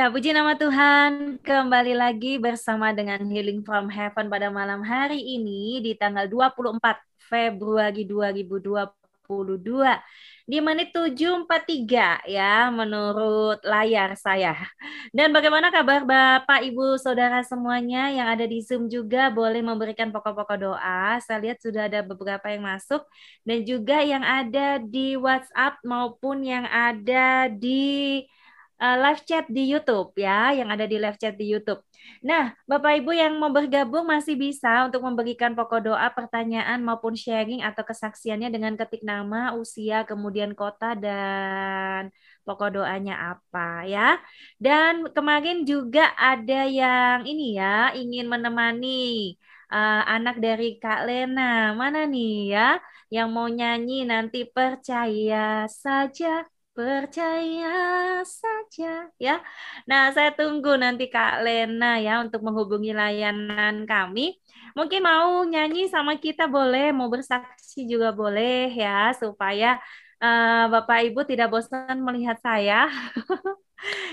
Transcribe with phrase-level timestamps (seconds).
[0.00, 1.36] Ya, puji nama Tuhan.
[1.44, 6.80] Kembali lagi bersama dengan Healing from Heaven pada malam hari ini di tanggal 24
[7.20, 8.96] Februari 2022
[10.48, 14.56] di menit 7.43 ya menurut layar saya.
[15.12, 20.58] Dan bagaimana kabar Bapak Ibu Saudara semuanya yang ada di Zoom juga boleh memberikan pokok-pokok
[20.64, 21.20] doa.
[21.20, 23.04] Saya lihat sudah ada beberapa yang masuk
[23.44, 28.24] dan juga yang ada di WhatsApp maupun yang ada di
[28.80, 31.84] uh, live chat di YouTube ya, yang ada di live chat di YouTube.
[32.24, 37.60] Nah, Bapak Ibu yang mau bergabung masih bisa untuk memberikan pokok doa, pertanyaan maupun sharing
[37.60, 42.08] atau kesaksiannya dengan ketik nama, usia, kemudian kota dan
[42.48, 44.08] pokok doanya apa ya.
[44.56, 49.36] Dan kemarin juga ada yang ini ya, ingin menemani
[49.70, 51.76] uh, anak dari Kak Lena.
[51.76, 52.68] Mana nih ya
[53.10, 56.46] yang mau nyanyi nanti percaya saja
[56.80, 57.68] Percaya
[58.24, 59.32] saja ya.
[59.84, 64.40] Nah, saya tunggu nanti Kak Lena ya untuk menghubungi layanan kami.
[64.72, 69.76] Mungkin mau nyanyi sama kita boleh, mau bersaksi juga boleh ya supaya
[70.24, 72.88] uh, Bapak Ibu tidak bosan melihat saya.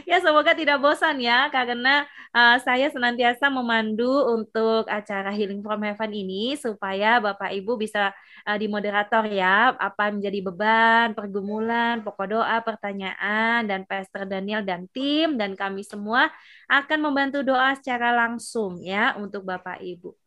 [0.09, 6.11] ya semoga tidak bosan ya karena uh, saya senantiasa memandu untuk acara Healing from Heaven
[6.13, 8.11] ini supaya Bapak Ibu bisa
[8.47, 14.85] uh, di moderator ya apa menjadi beban, pergumulan, pokok doa, pertanyaan dan Pastor Daniel dan
[14.91, 16.29] tim dan kami semua
[16.67, 20.26] akan membantu doa secara langsung ya untuk Bapak Ibu.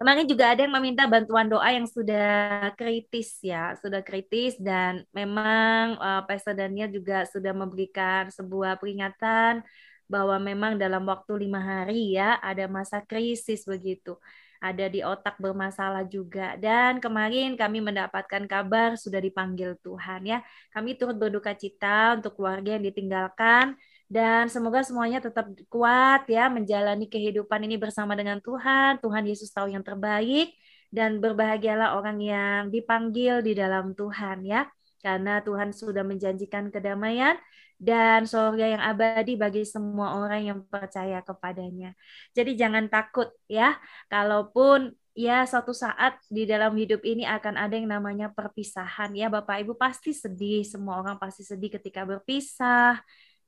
[0.00, 6.00] Kemarin juga ada yang meminta bantuan doa yang sudah kritis ya, sudah kritis dan memang
[6.00, 9.60] uh, Pastor Daniel juga sudah memberikan sebuah peringatan
[10.08, 14.16] bahwa memang dalam waktu lima hari ya ada masa krisis begitu
[14.60, 16.54] ada di otak bermasalah juga.
[16.60, 20.38] Dan kemarin kami mendapatkan kabar sudah dipanggil Tuhan ya.
[20.70, 23.74] Kami turut berduka cita untuk keluarga yang ditinggalkan
[24.10, 28.98] dan semoga semuanya tetap kuat ya menjalani kehidupan ini bersama dengan Tuhan.
[28.98, 30.50] Tuhan Yesus tahu yang terbaik
[30.90, 34.66] dan berbahagialah orang yang dipanggil di dalam Tuhan ya.
[34.98, 37.38] Karena Tuhan sudah menjanjikan kedamaian
[37.78, 41.94] dan surga yang abadi bagi semua orang yang percaya kepadanya.
[42.34, 43.78] Jadi jangan takut ya.
[44.10, 49.62] Kalaupun ya suatu saat di dalam hidup ini akan ada yang namanya perpisahan ya Bapak
[49.62, 52.98] Ibu pasti sedih, semua orang pasti sedih ketika berpisah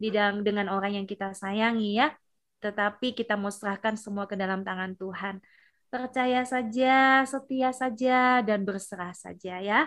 [0.03, 2.11] di dalam dengan orang yang kita sayangi ya.
[2.59, 5.39] Tetapi kita mau serahkan semua ke dalam tangan Tuhan.
[5.93, 9.81] Percaya saja, setia saja dan berserah saja ya.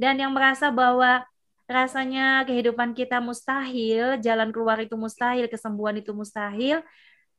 [0.00, 1.26] Dan yang merasa bahwa
[1.68, 6.80] rasanya kehidupan kita mustahil, jalan keluar itu mustahil, kesembuhan itu mustahil,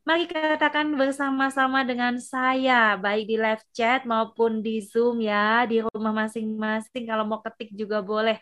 [0.09, 6.25] Mari katakan bersama-sama dengan saya, baik di live chat maupun di Zoom ya, di rumah
[6.25, 7.05] masing-masing.
[7.05, 8.41] Kalau mau ketik juga boleh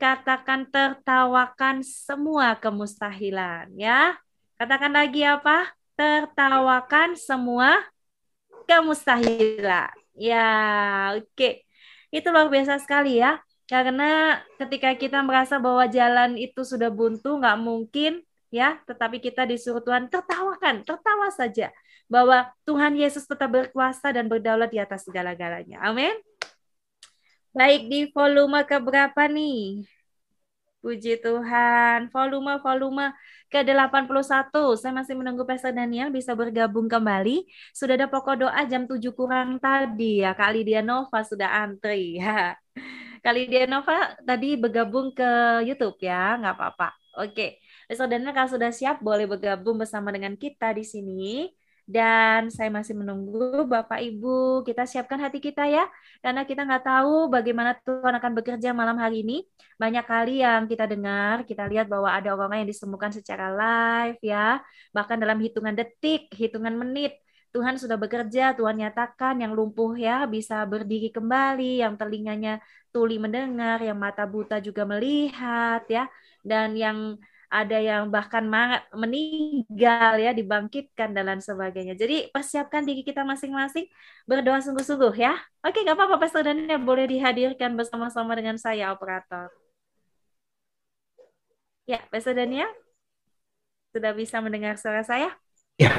[0.00, 4.16] katakan tertawakan semua kemustahilan ya.
[4.56, 5.68] Katakan lagi apa?
[5.92, 7.84] Tertawakan semua
[8.64, 9.92] kemustahilan.
[10.16, 10.48] Ya,
[11.20, 11.28] oke.
[11.36, 11.54] Okay.
[12.08, 13.44] Itu luar biasa sekali ya.
[13.68, 19.84] Karena ketika kita merasa bahwa jalan itu sudah buntu, nggak mungkin ya, tetapi kita disuruh
[19.84, 21.70] Tuhan tertawakan, tertawa saja
[22.10, 25.78] bahwa Tuhan Yesus tetap berkuasa dan berdaulat di atas segala-galanya.
[25.86, 26.10] Amin.
[27.58, 29.58] Baik di volume keberapa nih?
[30.80, 32.08] Puji Tuhan.
[32.08, 33.12] Volume-volume
[33.52, 34.80] ke-81.
[34.80, 37.44] Saya masih menunggu Pastor Daniel bisa bergabung kembali.
[37.76, 40.32] Sudah ada pokok doa jam 7 kurang tadi ya.
[40.32, 42.16] Kali dia Nova sudah antri.
[42.20, 42.56] Ya.
[43.20, 46.40] Kali dia Nova tadi bergabung ke YouTube ya.
[46.40, 46.88] Nggak apa-apa.
[47.20, 47.60] Oke.
[47.84, 51.59] Pastor Daniel kalau sudah siap boleh bergabung bersama dengan kita di sini.
[51.90, 55.90] Dan saya masih menunggu Bapak Ibu, kita siapkan hati kita ya,
[56.22, 59.42] karena kita nggak tahu bagaimana Tuhan akan bekerja malam hari ini.
[59.74, 64.62] Banyak kali yang kita dengar, kita lihat bahwa ada orang yang disembuhkan secara live ya,
[64.94, 67.18] bahkan dalam hitungan detik, hitungan menit.
[67.50, 72.62] Tuhan sudah bekerja, Tuhan nyatakan yang lumpuh ya bisa berdiri kembali, yang telinganya
[72.94, 76.06] tuli mendengar, yang mata buta juga melihat ya,
[76.46, 77.18] dan yang
[77.50, 78.46] ada yang bahkan
[78.94, 81.98] meninggal ya dibangkitkan dan lain sebagainya.
[81.98, 83.90] Jadi persiapkan diri kita masing-masing
[84.22, 85.34] berdoa sungguh-sungguh ya.
[85.66, 89.50] Oke, nggak apa-apa Pastor Daniel boleh dihadirkan bersama-sama dengan saya operator.
[91.90, 92.70] Ya, Pastor Daniel
[93.90, 95.34] sudah bisa mendengar suara saya?
[95.74, 95.98] Ya.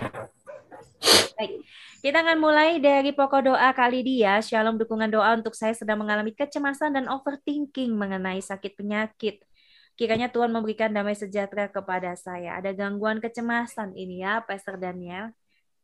[1.35, 1.67] Baik.
[1.99, 4.39] Kita akan mulai dari pokok doa kali dia.
[4.39, 9.43] Shalom dukungan doa untuk saya sedang mengalami kecemasan dan overthinking mengenai sakit penyakit
[10.01, 12.57] Kiranya Tuhan memberikan damai sejahtera kepada saya.
[12.57, 15.29] Ada gangguan kecemasan ini ya, Pastor Daniel,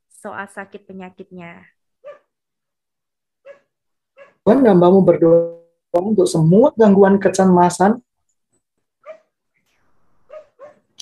[0.10, 1.62] soal sakit penyakitnya.
[4.42, 8.02] Tuhan hambamu berdoa untuk semua gangguan kecemasan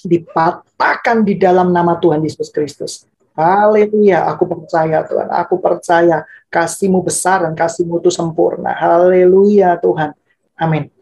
[0.04, 3.08] dipatahkan di dalam nama Tuhan Yesus Kristus.
[3.32, 8.76] Haleluya, aku percaya Tuhan, aku percaya kasihmu besar dan kasihmu itu sempurna.
[8.76, 10.12] Haleluya Tuhan.
[10.60, 10.95] Amin.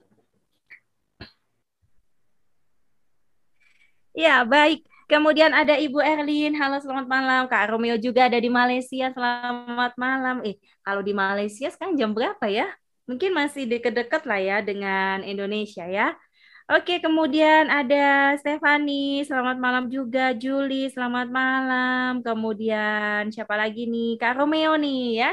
[4.14, 4.86] Ya, baik.
[5.10, 7.42] Kemudian ada Ibu Erlin, halo selamat malam.
[7.50, 10.46] Kak Romeo juga ada di Malaysia, selamat malam.
[10.46, 12.70] Eh, kalau di Malaysia sekarang jam berapa ya?
[13.10, 16.14] Mungkin masih deket-deket lah ya dengan Indonesia ya.
[16.70, 20.32] Oke, kemudian ada Stefani, selamat malam juga.
[20.38, 22.22] Juli, selamat malam.
[22.22, 24.22] Kemudian siapa lagi nih?
[24.22, 25.32] Kak Romeo nih ya.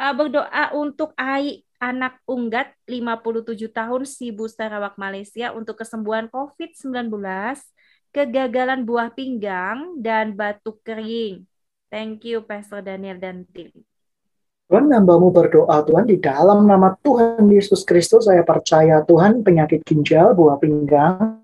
[0.00, 7.12] Uh, berdoa untuk Ai, anak unggat 57 tahun Sibu Sarawak Malaysia untuk kesembuhan COVID-19,
[8.12, 11.44] kegagalan buah pinggang, dan batuk kering.
[11.88, 13.72] Thank you, Pastor Daniel dan tim.
[14.68, 20.36] Tuhan hambamu berdoa Tuhan di dalam nama Tuhan Yesus Kristus saya percaya Tuhan penyakit ginjal,
[20.36, 21.40] buah pinggang,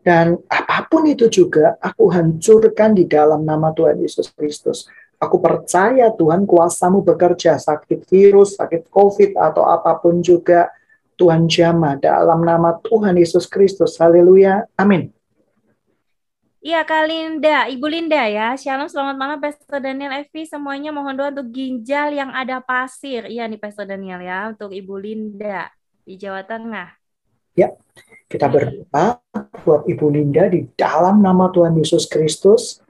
[0.00, 4.88] dan apa pun itu juga aku hancurkan di dalam nama Tuhan Yesus Kristus.
[5.20, 10.72] Aku percaya Tuhan kuasamu bekerja sakit virus, sakit COVID atau apa pun juga
[11.20, 14.00] Tuhan jamah dalam nama Tuhan Yesus Kristus.
[14.00, 14.64] Haleluya.
[14.80, 15.12] Amin.
[16.60, 18.52] Iya Kak Linda, Ibu Linda ya.
[18.52, 20.44] Shalom, selamat malam Pastor Daniel Evi.
[20.44, 23.24] Semuanya mohon doa untuk ginjal yang ada pasir.
[23.32, 25.72] Iya nih Pastor Daniel ya, untuk Ibu Linda
[26.04, 27.00] di Jawa Tengah.
[27.56, 27.72] Ya,
[28.28, 29.24] kita berdoa
[29.64, 32.84] buat Ibu Linda di dalam nama Tuhan Yesus Kristus.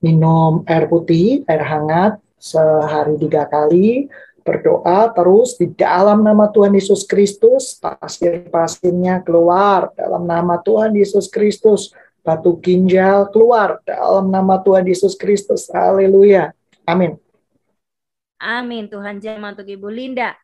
[0.00, 4.08] Minum air putih, air hangat sehari tiga kali.
[4.40, 7.76] Berdoa terus di dalam nama Tuhan Yesus Kristus.
[7.84, 15.68] Pasir-pasirnya keluar dalam nama Tuhan Yesus Kristus batu ginjal keluar dalam nama Tuhan Yesus Kristus.
[15.72, 16.52] Haleluya.
[16.84, 17.16] Amin.
[18.40, 18.88] Amin.
[18.88, 20.36] Tuhan jamah untuk Ibu Linda.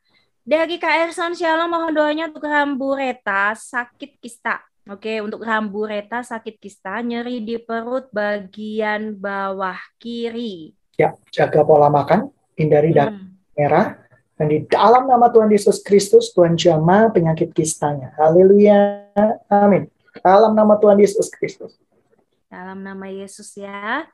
[0.46, 4.62] Dari Kak Erson Shalom mohon doanya untuk Rambureta sakit kista.
[4.86, 10.70] Oke, untuk Rambureta sakit kista, nyeri di perut bagian bawah kiri.
[10.94, 13.58] Ya, jaga pola makan, hindari darah hmm.
[13.58, 13.86] merah,
[14.38, 18.12] dan di dalam nama Tuhan Yesus Kristus, Tuhan jamah penyakit kistanya.
[18.20, 19.10] Haleluya.
[19.48, 19.88] Amin.
[20.20, 21.76] Dalam nama Tuhan Yesus Kristus.
[22.46, 24.06] Dalam nama Yesus ya.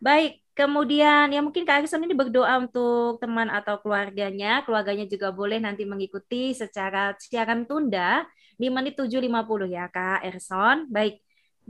[0.00, 4.64] Baik, kemudian ya mungkin Kak Arison ini berdoa untuk teman atau keluarganya.
[4.64, 8.24] Keluarganya juga boleh nanti mengikuti secara siaran tunda
[8.56, 10.88] di menit 7.50 ya Kak Erson.
[10.88, 11.20] Baik,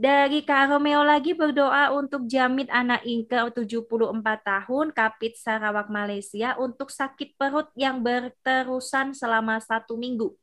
[0.01, 3.93] dari Kak Romeo lagi berdoa untuk Jamit anak Inke 74
[4.41, 10.33] tahun, Kapit Sarawak Malaysia untuk sakit perut yang berterusan selama satu minggu.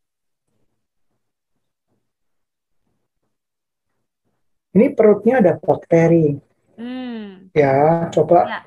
[4.77, 6.37] Ini perutnya ada bakteri.
[6.79, 7.51] Hmm.
[7.57, 8.61] Ya, coba ya.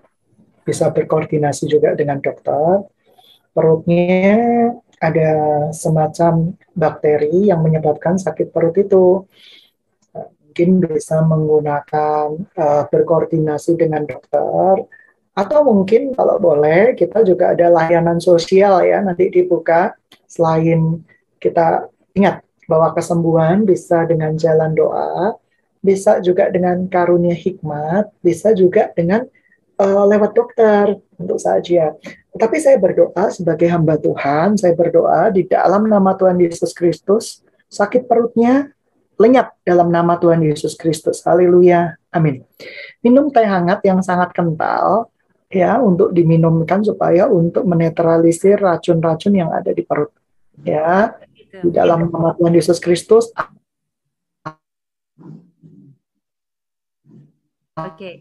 [0.66, 2.86] bisa berkoordinasi juga dengan dokter.
[3.52, 4.38] Perutnya
[5.02, 5.32] ada
[5.76, 9.26] semacam bakteri yang menyebabkan sakit perut itu.
[10.16, 12.28] Mungkin bisa menggunakan
[12.60, 14.84] uh, berkoordinasi dengan dokter
[15.32, 19.96] atau mungkin kalau boleh kita juga ada layanan sosial ya nanti dibuka
[20.28, 21.08] selain
[21.40, 25.40] kita ingat bahwa kesembuhan bisa dengan jalan doa
[25.82, 29.26] bisa juga dengan karunia hikmat, bisa juga dengan
[29.82, 31.98] uh, lewat dokter untuk saja.
[32.32, 38.08] Tetapi saya berdoa sebagai hamba Tuhan, saya berdoa di dalam nama Tuhan Yesus Kristus, sakit
[38.08, 38.72] perutnya
[39.20, 41.22] lenyap dalam nama Tuhan Yesus Kristus.
[41.26, 41.98] Haleluya.
[42.14, 42.46] Amin.
[43.04, 45.12] Minum teh hangat yang sangat kental
[45.52, 50.14] ya untuk diminumkan supaya untuk menetralisir racun-racun yang ada di perut.
[50.64, 51.18] Ya.
[51.52, 53.28] Di dalam nama Tuhan Yesus Kristus
[57.80, 57.96] Oke.
[57.96, 58.16] Okay.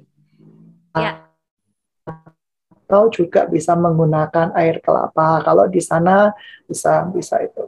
[0.94, 1.26] Ya.
[2.86, 5.42] Atau juga bisa menggunakan air kelapa.
[5.42, 6.30] Kalau di sana
[6.70, 7.66] bisa bisa itu.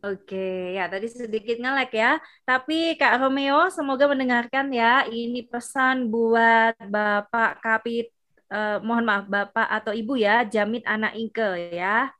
[0.00, 2.16] Oke, ya tadi sedikit ngelek ya.
[2.42, 5.06] Tapi Kak Romeo semoga mendengarkan ya.
[5.06, 8.08] Ini pesan buat Bapak Kapit,
[8.48, 12.10] eh, mohon maaf Bapak atau Ibu ya, Jamit anak Inke ya.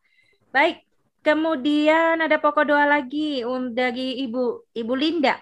[0.53, 0.85] Baik,
[1.25, 3.43] kemudian ada pokok doa lagi
[3.75, 5.41] dari Ibu Ibu Linda.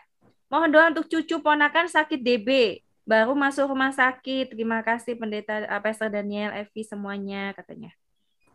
[0.48, 4.52] Mohon doa untuk cucu ponakan sakit DB baru masuk rumah sakit.
[4.52, 7.96] Terima kasih Pendeta uh, Pastor Daniel, Evi semuanya katanya.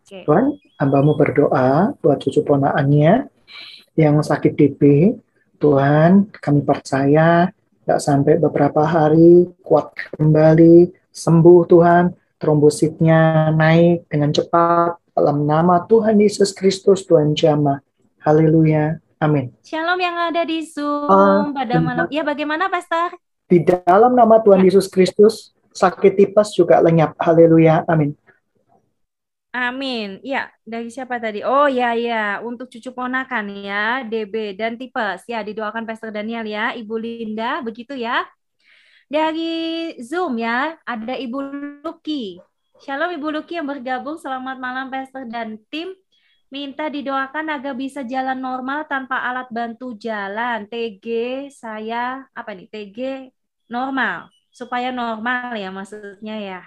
[0.06, 0.30] Okay.
[0.30, 3.26] Tuhan, hambamu berdoa buat cucu ponaannya
[3.98, 5.16] yang sakit DB.
[5.58, 7.50] Tuhan, kami percaya
[7.82, 12.04] tidak sampai beberapa hari kuat kembali, sembuh Tuhan,
[12.36, 17.80] trombositnya naik dengan cepat dalam nama Tuhan Yesus Kristus Tuhan Jama.
[18.22, 19.00] Haleluya.
[19.24, 19.56] Amin.
[19.64, 22.12] Shalom yang ada di Zoom uh, pada malam.
[22.12, 23.16] Ya, bagaimana Pastor?
[23.48, 27.14] Di dalam nama Tuhan Yesus Kristus, sakit tipes juga lenyap.
[27.22, 27.84] Haleluya.
[27.86, 28.16] Amin.
[29.54, 30.18] Amin.
[30.26, 31.46] Ya, dari siapa tadi?
[31.46, 35.30] Oh ya ya, untuk cucu ponakan ya, DB dan tipes.
[35.30, 38.26] Ya, didoakan Pastor Daniel ya, Ibu Linda, begitu ya.
[39.14, 41.38] dari Zoom ya, ada Ibu
[41.86, 42.42] Luki.
[42.82, 44.18] Shalom Ibu Luki yang bergabung.
[44.18, 45.94] Selamat malam Pastor dan tim.
[46.54, 50.70] Minta didoakan agar bisa jalan normal tanpa alat bantu jalan.
[50.70, 52.70] TG saya apa nih?
[52.70, 53.00] TG
[53.74, 56.62] normal supaya normal ya maksudnya ya.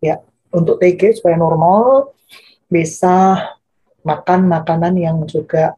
[0.00, 2.16] Ya, untuk TG supaya normal
[2.72, 3.44] bisa
[4.00, 5.76] makan makanan yang juga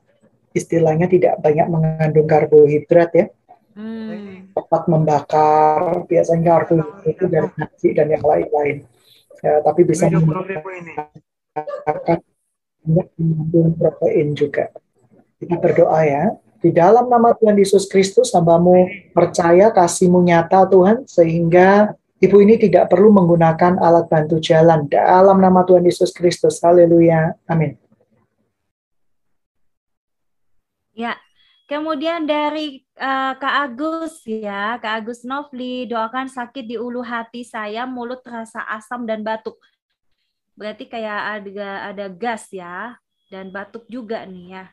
[0.55, 3.27] istilahnya tidak banyak mengandung karbohidrat ya.
[3.75, 4.55] Hmm.
[4.55, 8.87] Tepat membakar, biasanya karbohidrat itu dari nasi dan yang lain-lain
[9.43, 10.61] ya, tapi bisa menggunakan
[12.89, 14.71] mengandung protein juga.
[15.39, 16.25] Kita berdoa ya.
[16.59, 22.91] Di dalam nama Tuhan Yesus Kristus, hambamu percaya kasihmu nyata Tuhan, sehingga ibu ini tidak
[22.91, 24.91] perlu menggunakan alat bantu jalan.
[24.91, 27.79] Dalam nama Tuhan Yesus Kristus, haleluya, amin.
[30.99, 31.15] Ya,
[31.69, 37.85] Kemudian dari uh, Kak Agus ya, Kak Agus Novli, doakan sakit di ulu hati saya,
[37.85, 39.61] mulut terasa asam dan batuk.
[40.57, 42.97] Berarti kayak ada ada gas ya,
[43.29, 44.65] dan batuk juga nih ya.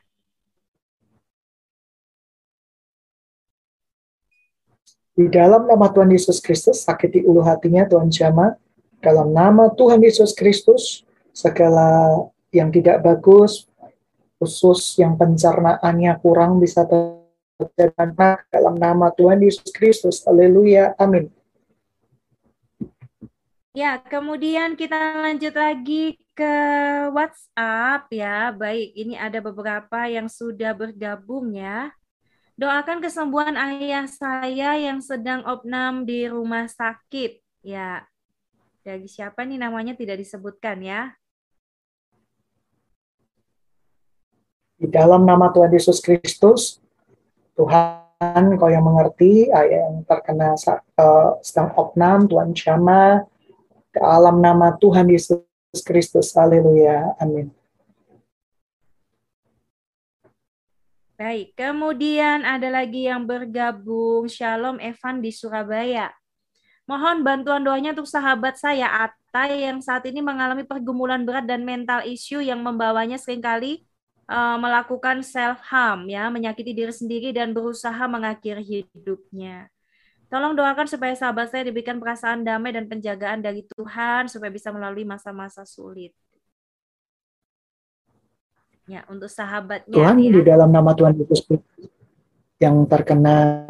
[5.12, 8.56] Di dalam nama Tuhan Yesus Kristus, sakit di ulu hatinya Tuhan Jama.
[9.04, 11.04] Dalam nama Tuhan Yesus Kristus,
[11.36, 12.24] segala
[12.56, 13.68] yang tidak bagus,
[14.36, 20.20] khusus yang pencernaannya kurang bisa terjadi dalam nama Tuhan Yesus Kristus.
[20.24, 20.92] Haleluya.
[21.00, 21.32] Amin.
[23.76, 26.54] Ya, kemudian kita lanjut lagi ke
[27.12, 28.48] WhatsApp ya.
[28.48, 31.92] Baik, ini ada beberapa yang sudah bergabung ya.
[32.56, 37.44] Doakan kesembuhan ayah saya yang sedang opnam di rumah sakit.
[37.60, 38.08] Ya,
[38.80, 41.12] dari siapa nih namanya tidak disebutkan ya.
[44.76, 46.84] Di dalam nama Tuhan Yesus Kristus,
[47.56, 50.52] Tuhan kau yang mengerti, ayah yang terkena
[51.00, 53.24] uh, sedang opnam, Tuhan Jama,
[53.88, 55.40] dalam nama Tuhan Yesus
[55.80, 57.48] Kristus, haleluya, amin.
[61.16, 66.12] Baik, kemudian ada lagi yang bergabung, Shalom Evan di Surabaya.
[66.84, 72.04] Mohon bantuan doanya untuk sahabat saya, Atta, yang saat ini mengalami pergumulan berat dan mental
[72.04, 73.88] issue yang membawanya sering kali
[74.30, 79.70] uh, melakukan self harm ya, menyakiti diri sendiri dan berusaha mengakhiri hidupnya.
[80.26, 85.06] Tolong doakan supaya sahabat saya diberikan perasaan damai dan penjagaan dari Tuhan supaya bisa melalui
[85.06, 86.10] masa-masa sulit.
[88.86, 89.94] Ya, untuk sahabatnya.
[89.94, 90.30] Tuhan ya.
[90.34, 91.46] di dalam nama Tuhan Yesus
[92.58, 93.62] yang terkena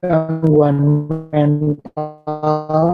[0.00, 0.76] gangguan
[1.28, 2.88] mental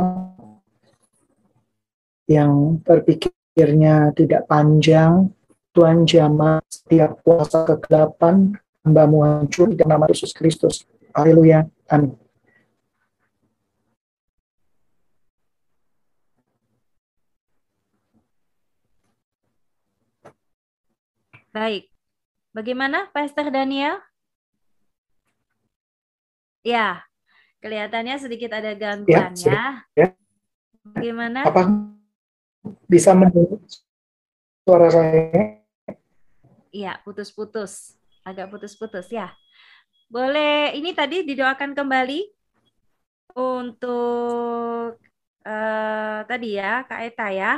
[2.28, 5.32] yang berpikirnya tidak panjang,
[5.72, 8.52] Tuhan jama setiap kuasa kegelapan,
[8.84, 10.84] hambamu hancur dalam nama Yesus Kristus.
[11.16, 11.64] Haleluya.
[11.88, 12.12] Amin.
[21.48, 21.88] Baik.
[22.52, 23.98] Bagaimana Pastor Daniel?
[26.60, 27.06] Ya,
[27.64, 29.82] kelihatannya sedikit ada gangguan ya.
[29.96, 30.12] ya.
[30.84, 31.48] Bagaimana?
[31.48, 31.88] Apa
[32.88, 33.60] bisa mendengar
[34.66, 35.64] suara saya?
[36.68, 37.96] Iya, putus-putus.
[38.26, 39.32] Agak putus-putus ya.
[40.08, 42.20] Boleh, ini tadi didoakan kembali
[43.36, 44.96] untuk
[45.44, 47.52] uh, tadi ya, Kak Eta ya.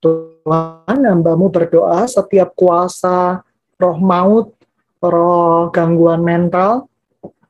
[0.00, 3.40] Tuhan, hambamu berdoa setiap kuasa
[3.80, 4.52] roh maut,
[5.00, 6.88] roh gangguan mental,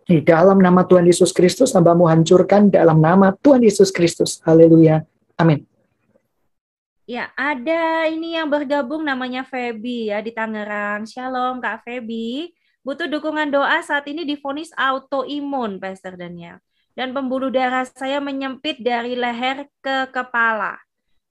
[0.07, 4.39] di dalam nama Tuhan Yesus Kristus, hambamu hancurkan dalam nama Tuhan Yesus Kristus.
[4.47, 5.03] Haleluya.
[5.35, 5.67] Amin.
[7.07, 11.07] Ya, ada ini yang bergabung namanya Feby ya di Tangerang.
[11.11, 12.55] Shalom Kak Feby.
[12.87, 16.63] Butuh dukungan doa saat ini difonis autoimun, Pastor Daniel.
[16.95, 20.79] Dan pembuluh darah saya menyempit dari leher ke kepala.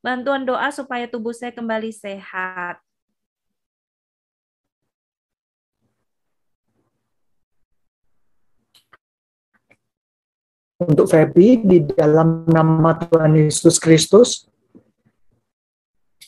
[0.04, 2.85] Bantuan doa supaya tubuh saya kembali sehat.
[10.82, 14.48] Untuk Feby di dalam nama Tuhan Yesus Kristus.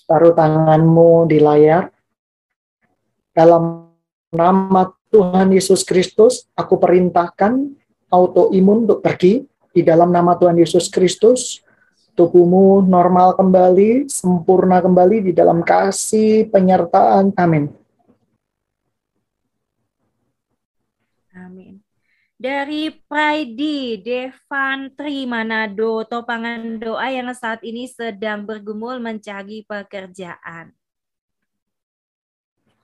[0.07, 1.91] Taruh tanganmu di layar.
[3.35, 3.91] Dalam
[4.31, 7.75] nama Tuhan Yesus Kristus, aku perintahkan
[8.07, 9.43] autoimun untuk pergi.
[9.77, 11.61] Di dalam nama Tuhan Yesus Kristus,
[12.17, 17.35] tubuhmu normal kembali, sempurna kembali di dalam kasih penyertaan.
[17.37, 17.69] Amin.
[22.37, 30.69] Dari Praidi Devantri Manado, topangan doa yang saat ini sedang bergumul mencari pekerjaan.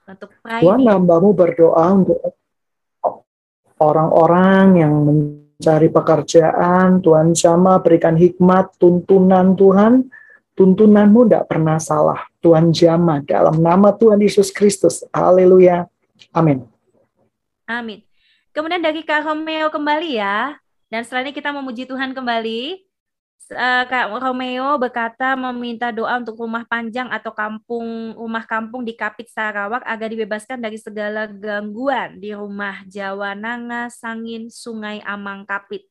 [0.09, 0.65] Untuk Praidi.
[0.65, 2.17] Tuhan hambamu berdoa untuk
[3.77, 7.05] orang-orang yang mencari pekerjaan.
[7.05, 10.09] Tuhan sama berikan hikmat, tuntunan Tuhan.
[10.57, 12.25] Tuntunanmu tidak pernah salah.
[12.41, 15.05] Tuhan jama dalam nama Tuhan Yesus Kristus.
[15.13, 15.85] Haleluya.
[16.33, 16.65] Amin.
[17.69, 18.01] Amin.
[18.53, 20.53] Kemudian dari Kak Romeo kembali ya.
[20.85, 22.85] Dan setelah ini kita memuji Tuhan kembali.
[23.49, 29.27] Uh, Kak Romeo berkata meminta doa untuk rumah panjang atau kampung rumah kampung di Kapit
[29.33, 35.89] Sarawak agar dibebaskan dari segala gangguan di rumah Jawa Nanga Sangin Sungai Amang Kapit.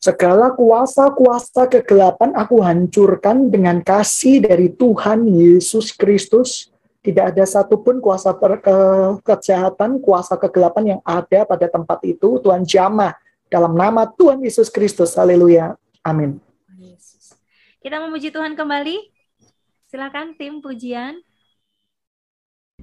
[0.00, 6.69] Segala kuasa-kuasa kegelapan aku hancurkan dengan kasih dari Tuhan Yesus Kristus
[7.00, 8.76] tidak ada satupun kuasa per, ke,
[9.24, 12.36] kejahatan, kuasa kegelapan yang ada pada tempat itu.
[12.44, 13.16] Tuhan jamah
[13.48, 15.16] dalam nama Tuhan Yesus Kristus.
[15.16, 15.80] Haleluya.
[16.04, 16.36] Amin.
[17.80, 19.08] Kita memuji Tuhan kembali.
[19.88, 21.24] Silakan tim pujian.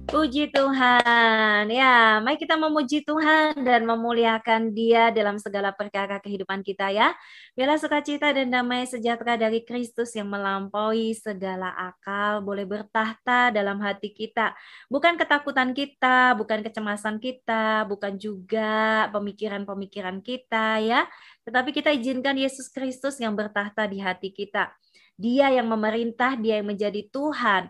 [0.06, 1.66] Puji Tuhan.
[1.66, 7.16] Ya, mari kita memuji Tuhan dan memuliakan Dia dalam segala perkara kehidupan kita ya.
[7.58, 14.14] Biarlah sukacita dan damai sejahtera dari Kristus yang melampaui segala akal boleh bertahta dalam hati
[14.14, 14.54] kita.
[14.86, 21.10] Bukan ketakutan kita, bukan kecemasan kita, bukan juga pemikiran-pemikiran kita ya.
[21.42, 24.70] Tetapi kita izinkan Yesus Kristus yang bertahta di hati kita.
[25.18, 27.66] Dia yang memerintah, dia yang menjadi Tuhan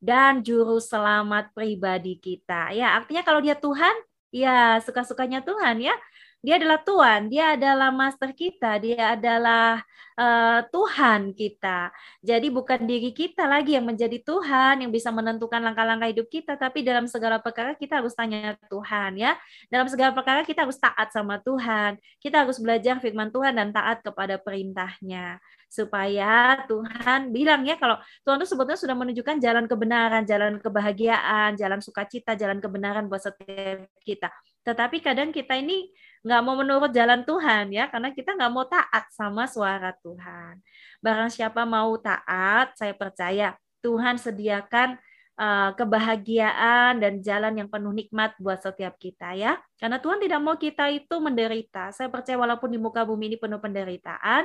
[0.00, 2.72] dan juru selamat pribadi kita.
[2.72, 3.92] Ya, artinya kalau dia Tuhan,
[4.32, 5.94] ya suka-sukanya Tuhan ya.
[6.40, 9.84] Dia adalah Tuhan, dia adalah master kita, dia adalah
[10.16, 11.92] uh, Tuhan kita.
[12.24, 16.80] Jadi bukan diri kita lagi yang menjadi Tuhan yang bisa menentukan langkah-langkah hidup kita, tapi
[16.80, 19.36] dalam segala perkara kita harus tanya Tuhan ya.
[19.68, 22.00] Dalam segala perkara kita harus taat sama Tuhan.
[22.16, 25.36] Kita harus belajar firman Tuhan dan taat kepada perintahnya
[25.70, 27.94] supaya Tuhan bilang ya kalau
[28.26, 33.86] Tuhan itu sebetulnya sudah menunjukkan jalan kebenaran, jalan kebahagiaan, jalan sukacita, jalan kebenaran buat setiap
[34.02, 34.34] kita.
[34.66, 35.88] Tetapi kadang kita ini
[36.20, 40.60] nggak mau menurut jalan Tuhan ya, karena kita nggak mau taat sama suara Tuhan.
[41.00, 45.00] Barang siapa mau taat, saya percaya Tuhan sediakan
[45.40, 49.56] uh, kebahagiaan dan jalan yang penuh nikmat buat setiap kita ya.
[49.80, 51.88] Karena Tuhan tidak mau kita itu menderita.
[51.96, 54.44] Saya percaya walaupun di muka bumi ini penuh penderitaan,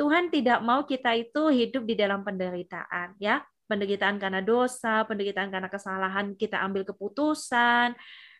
[0.00, 5.68] Tuhan tidak mau kita itu hidup di dalam penderitaan ya penderitaan karena dosa penderitaan karena
[5.68, 7.92] kesalahan kita ambil keputusan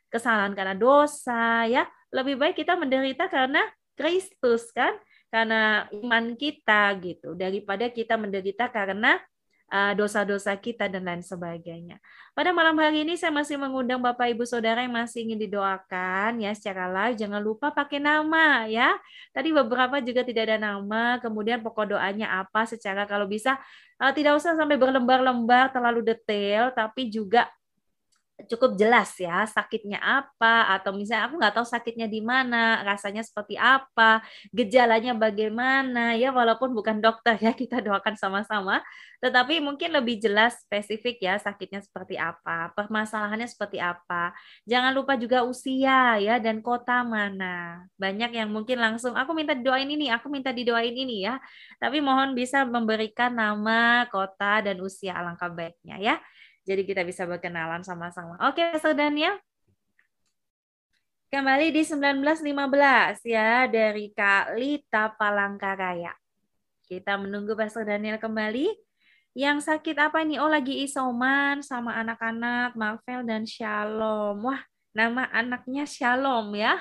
[0.09, 3.62] kesalahan karena dosa ya lebih baik kita menderita karena
[3.94, 4.94] Kristus kan
[5.31, 9.18] karena iman kita gitu daripada kita menderita karena
[9.70, 12.03] Uh, dosa-dosa kita dan lain sebagainya.
[12.35, 16.51] Pada malam hari ini saya masih mengundang Bapak Ibu Saudara yang masih ingin didoakan ya
[16.59, 17.14] secara live.
[17.14, 18.99] Jangan lupa pakai nama ya.
[19.31, 21.23] Tadi beberapa juga tidak ada nama.
[21.23, 23.62] Kemudian pokok doanya apa secara kalau bisa
[24.03, 27.46] uh, tidak usah sampai berlembar-lembar terlalu detail, tapi juga
[28.48, 33.59] cukup jelas ya sakitnya apa atau misalnya aku nggak tahu sakitnya di mana rasanya seperti
[33.59, 34.24] apa
[34.55, 38.81] gejalanya bagaimana ya walaupun bukan dokter ya kita doakan sama-sama.
[39.20, 44.33] Tetapi mungkin lebih jelas spesifik ya sakitnya seperti apa permasalahannya seperti apa.
[44.64, 47.85] Jangan lupa juga usia ya dan kota mana.
[48.00, 51.37] Banyak yang mungkin langsung aku minta didoain ini aku minta didoain ini ya.
[51.76, 56.16] Tapi mohon bisa memberikan nama kota dan usia alangkah baiknya ya
[56.64, 58.37] jadi kita bisa berkenalan sama-sama.
[58.44, 59.40] Oke, Pastor Daniel.
[61.31, 66.11] Kembali di 1915 ya dari Kak Lita Palangkaraya.
[66.85, 68.66] Kita menunggu Pastor Daniel kembali.
[69.38, 70.42] Yang sakit apa ini?
[70.42, 74.42] Oh lagi isoman sama anak-anak Marvel dan Shalom.
[74.42, 74.59] Wah,
[74.90, 76.75] nama anaknya Shalom ya.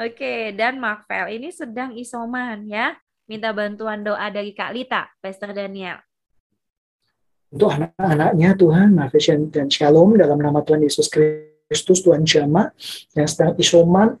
[0.00, 2.96] Oke, dan Marvel ini sedang isoman ya.
[3.28, 6.00] Minta bantuan doa dari Kak Lita, Pastor Daniel
[7.52, 12.72] untuk anak-anaknya Tuhan, Nafisyan dan Shalom dalam nama Tuhan Yesus Kristus, Tuhan Jama
[13.12, 14.16] yang sedang isoman,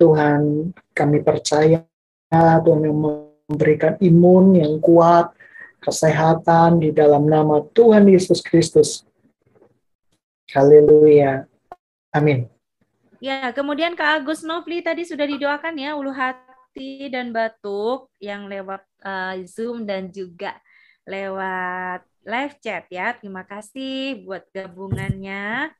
[0.00, 1.84] Tuhan kami percaya
[2.32, 5.36] Tuhan yang memberikan imun yang kuat,
[5.84, 9.04] kesehatan di dalam nama Tuhan Yesus Kristus.
[10.48, 11.44] Haleluya.
[12.16, 12.48] Amin.
[13.20, 18.80] Ya, kemudian Kak Agus Novli tadi sudah didoakan ya, ulu hati dan batuk yang lewat
[19.04, 20.56] uh, Zoom dan juga
[21.04, 23.16] lewat live chat ya.
[23.16, 25.72] Terima kasih buat gabungannya.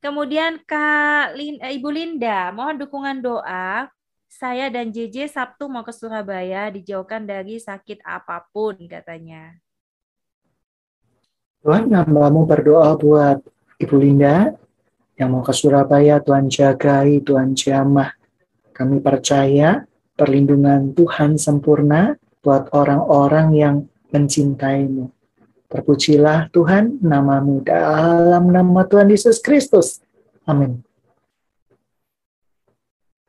[0.00, 3.88] Kemudian Kak Lin, eh, Ibu Linda, mohon dukungan doa.
[4.28, 9.56] Saya dan JJ Sabtu mau ke Surabaya, dijauhkan dari sakit apa pun katanya.
[11.64, 13.42] Tuhan, mau berdoa buat
[13.82, 14.54] Ibu Linda
[15.16, 18.12] Yang mau ke Surabaya, Tuhan jagai, Tuhan jamah.
[18.76, 23.76] Kami percaya perlindungan Tuhan sempurna buat orang-orang yang
[24.12, 25.15] mencintaimu.
[25.76, 30.00] Terpujilah Tuhan namamu dalam nama Tuhan Yesus Kristus.
[30.48, 30.80] Amin.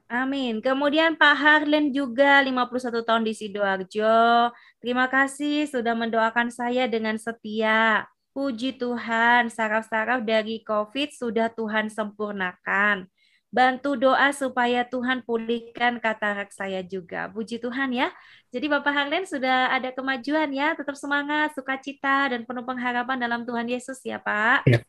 [0.07, 0.63] Amin.
[0.63, 4.55] Kemudian Pak Harlen juga 51 tahun di Sidoarjo.
[4.79, 8.07] Terima kasih sudah mendoakan saya dengan setia.
[8.31, 13.11] Puji Tuhan, saraf-saraf dari COVID sudah Tuhan sempurnakan.
[13.47, 17.31] Bantu doa supaya Tuhan pulihkan katarak saya juga.
[17.31, 18.11] Puji Tuhan ya.
[18.51, 20.75] Jadi Bapak Harlen sudah ada kemajuan ya.
[20.75, 24.67] Tetap semangat, sukacita, dan penuh pengharapan dalam Tuhan Yesus ya Pak.
[24.67, 24.83] Ya.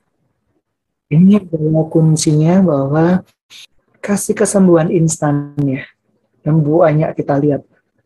[1.08, 3.06] Ini adalah kuncinya bahwa
[4.02, 5.86] kasih kesembuhan instan ya.
[6.42, 7.62] Yang banyak kita lihat.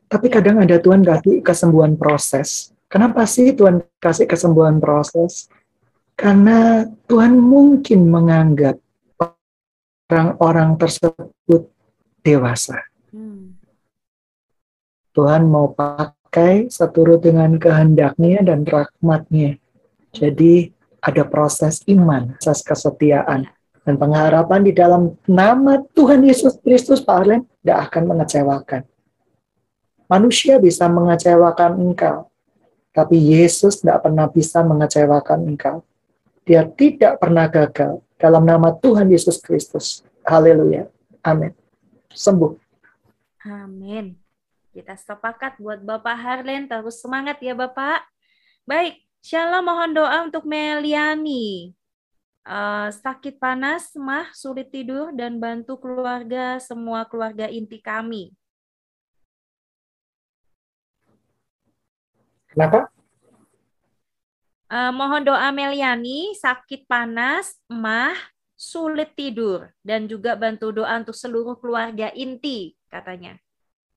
[0.07, 5.49] Tapi kadang ada Tuhan kasih kesembuhan proses Kenapa sih Tuhan kasih kesembuhan proses?
[6.13, 8.77] Karena Tuhan mungkin menganggap
[10.11, 11.71] orang-orang tersebut
[12.23, 12.83] dewasa.
[13.11, 13.59] Hmm.
[15.13, 19.61] Tuhan mau pakai seturut dengan kehendaknya dan rahmatnya.
[20.13, 23.51] Jadi ada proses iman, proses kesetiaan.
[23.83, 28.83] Dan pengharapan di dalam nama Tuhan Yesus Kristus, Pak Arlen, tidak akan mengecewakan.
[30.07, 32.31] Manusia bisa mengecewakan engkau,
[32.95, 35.83] tapi Yesus tidak pernah bisa mengecewakan engkau.
[36.47, 40.07] Dia tidak pernah gagal dalam nama Tuhan Yesus Kristus.
[40.23, 40.87] Haleluya.
[41.27, 41.51] Amin.
[42.15, 42.55] Sembuh.
[43.43, 44.15] Amin.
[44.71, 46.71] Kita sepakat buat Bapak Harlen.
[46.71, 48.07] Terus semangat ya Bapak.
[48.63, 51.75] Baik, Shalom mohon doa untuk Meliani.
[52.43, 58.35] Uh, sakit panas, mah, sulit tidur, dan bantu keluarga, semua keluarga inti kami.
[62.51, 62.92] Kenapa?
[64.73, 68.17] Uh, mohon doa Meliani, sakit panas, emah,
[68.57, 73.37] sulit tidur, dan juga bantu doa untuk seluruh keluarga inti, katanya.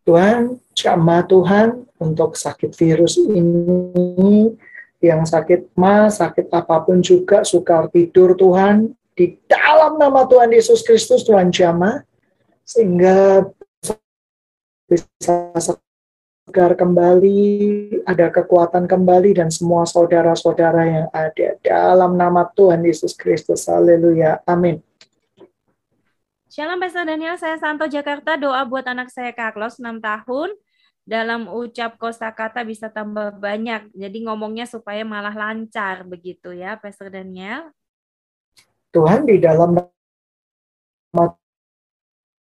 [0.03, 4.51] Tuhan, jamah Tuhan untuk sakit virus ini,
[4.99, 10.83] yang sakit mah, sakit apa pun juga, sukar tidur Tuhan, di dalam nama Tuhan Yesus
[10.83, 12.03] Kristus, Tuhan jamah,
[12.67, 13.47] sehingga
[14.91, 15.55] bisa
[16.45, 17.41] segar kembali,
[18.05, 23.65] ada kekuatan kembali dan semua saudara-saudara yang ada dalam nama Tuhan Yesus Kristus.
[23.65, 24.45] Haleluya.
[24.45, 24.77] Amin.
[26.45, 28.37] Shalom Pastor Daniel, saya Santo Jakarta.
[28.37, 30.53] Doa buat anak saya Carlos 6 tahun.
[31.01, 33.89] Dalam ucap kosakata bisa tambah banyak.
[33.97, 37.73] Jadi ngomongnya supaya malah lancar begitu ya, Pastor Daniel.
[38.93, 41.25] Tuhan di dalam nama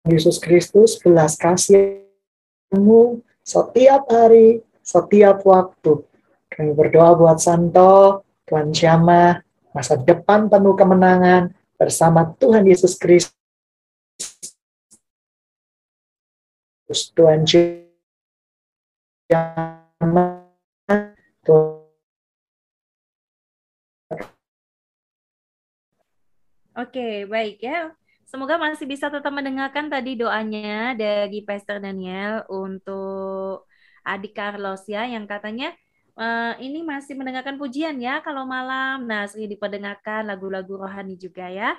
[0.07, 6.05] Yesus Kristus belas kasihmu setiap hari, setiap waktu.
[6.53, 9.41] Kami berdoa buat Santo, Tuhan Jama,
[9.73, 13.33] masa depan penuh kemenangan bersama Tuhan Yesus Kristus.
[17.17, 17.45] Tuhan
[19.29, 20.45] Jama,
[26.79, 27.98] Oke, baik ya.
[28.29, 33.65] Semoga masih bisa tetap mendengarkan tadi doanya dari Pastor Daniel untuk
[34.05, 35.73] adik Carlos ya yang katanya
[36.13, 39.09] uh, ini masih mendengarkan pujian ya kalau malam.
[39.09, 41.73] Nah, sering diperdengarkan lagu-lagu rohani juga ya.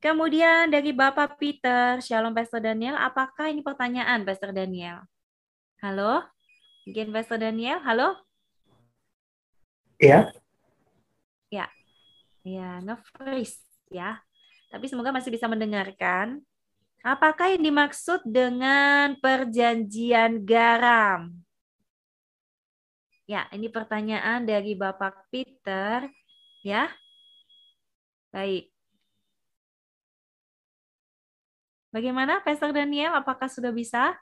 [0.00, 5.04] Kemudian dari Bapak Peter, Shalom Pastor Daniel, apakah ini pertanyaan Pastor Daniel?
[5.84, 6.24] Halo?
[6.88, 8.16] Mungkin Pastor Daniel, halo?
[10.00, 10.32] Ya.
[11.52, 11.68] Ya.
[12.42, 13.60] Ya, nge-freeze
[13.92, 14.24] ya.
[14.72, 16.40] Tapi semoga masih bisa mendengarkan.
[17.04, 21.36] Apakah yang dimaksud dengan perjanjian garam?
[23.28, 26.08] Ya, ini pertanyaan dari Bapak Peter.
[26.64, 26.88] Ya,
[28.32, 28.72] baik.
[31.92, 33.12] Bagaimana, Pastor Daniel?
[33.12, 34.16] Apakah sudah bisa?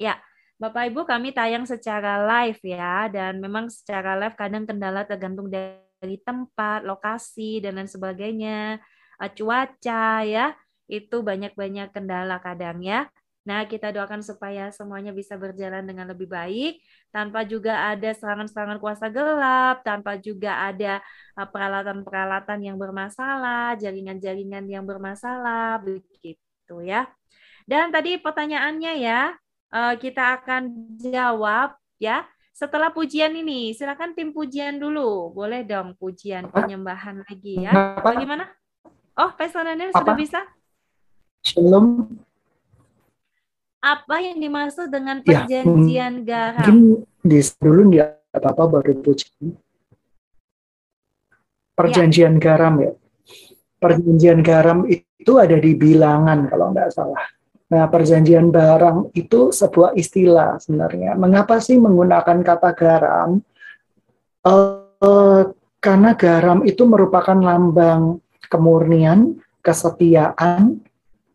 [0.00, 0.16] Ya,
[0.56, 6.16] Bapak Ibu kami tayang secara live ya, dan memang secara live kadang kendala tergantung dari
[6.24, 8.80] tempat, lokasi, dan lain sebagainya.
[9.22, 10.52] Eh, cuaca ya
[10.86, 13.10] itu banyak-banyak kendala kadang ya.
[13.46, 16.82] Nah, kita doakan supaya semuanya bisa berjalan dengan lebih baik
[17.14, 20.98] tanpa juga ada serangan-serangan kuasa gelap, tanpa juga ada
[21.38, 27.06] eh, peralatan-peralatan yang bermasalah, jaringan-jaringan yang bermasalah begitu ya.
[27.66, 29.20] Dan tadi pertanyaannya ya,
[29.74, 30.62] eh, kita akan
[30.98, 33.76] jawab ya setelah pujian ini.
[33.78, 35.30] Silakan tim pujian dulu.
[35.30, 38.00] Boleh dong pujian penyembahan lagi ya.
[38.02, 38.48] Bagaimana?
[39.16, 40.40] Oh, Daniel sudah bisa?
[41.40, 42.04] Shalom.
[43.80, 46.60] Apa yang dimaksud dengan ya, perjanjian ya, garam?
[46.60, 46.78] Mungkin
[47.24, 49.56] di dulu nggak apa-apa baru puji.
[51.72, 52.40] Perjanjian ya.
[52.40, 52.92] garam ya.
[53.76, 57.24] perjanjian garam itu ada di bilangan kalau nggak salah.
[57.72, 61.16] Nah, perjanjian barang itu sebuah istilah sebenarnya.
[61.16, 63.40] Mengapa sih menggunakan kata garam?
[64.46, 65.52] Uh,
[65.82, 70.80] karena garam itu merupakan lambang kemurnian, kesetiaan,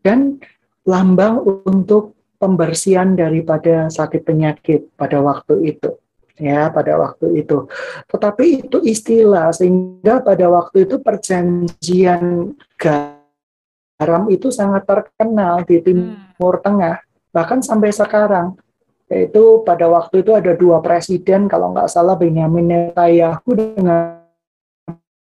[0.01, 0.41] dan
[0.87, 6.01] lambang untuk pembersihan daripada sakit penyakit pada waktu itu
[6.41, 7.69] ya pada waktu itu.
[8.09, 16.65] Tetapi itu istilah sehingga pada waktu itu perjanjian garam itu sangat terkenal di Timur hmm.
[16.65, 16.97] Tengah
[17.31, 18.59] bahkan sampai sekarang
[19.07, 24.20] yaitu pada waktu itu ada dua presiden kalau nggak salah Benjamin Netanyahu dengan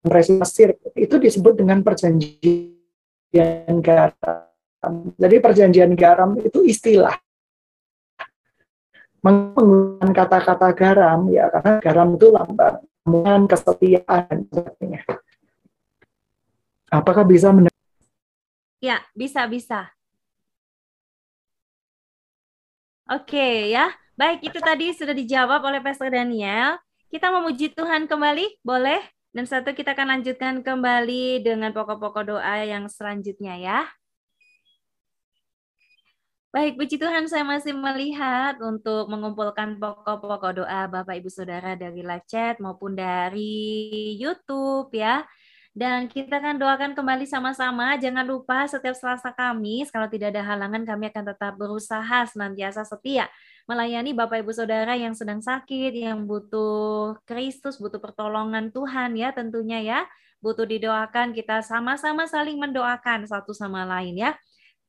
[0.03, 4.93] presiden Mesir itu disebut dengan perjanjian garam.
[5.15, 7.15] Jadi perjanjian garam itu istilah
[9.23, 15.03] menggunakan kata-kata garam ya karena garam itu lambang kemudian kesetiaan sebagainya.
[16.91, 17.73] Apakah bisa mendengar?
[18.83, 19.89] Ya, bisa bisa.
[23.07, 26.79] Oke ya, baik itu tadi sudah dijawab oleh Pastor Daniel.
[27.07, 29.01] Kita memuji Tuhan kembali, boleh?
[29.33, 33.79] Dan satu kita akan lanjutkan kembali dengan pokok-pokok doa yang selanjutnya ya.
[36.53, 42.29] Baik, puji Tuhan saya masih melihat untuk mengumpulkan pokok-pokok doa Bapak Ibu Saudara dari live
[42.29, 45.25] chat maupun dari YouTube ya.
[45.73, 47.97] Dan kita akan doakan kembali sama-sama.
[47.97, 53.25] Jangan lupa setiap Selasa Kamis, kalau tidak ada halangan, kami akan tetap berusaha senantiasa setia
[53.65, 59.81] melayani Bapak Ibu Saudara yang sedang sakit, yang butuh Kristus, butuh pertolongan Tuhan ya tentunya
[59.81, 59.99] ya.
[60.45, 64.38] Butuh didoakan, kita sama-sama saling mendoakan satu sama lain ya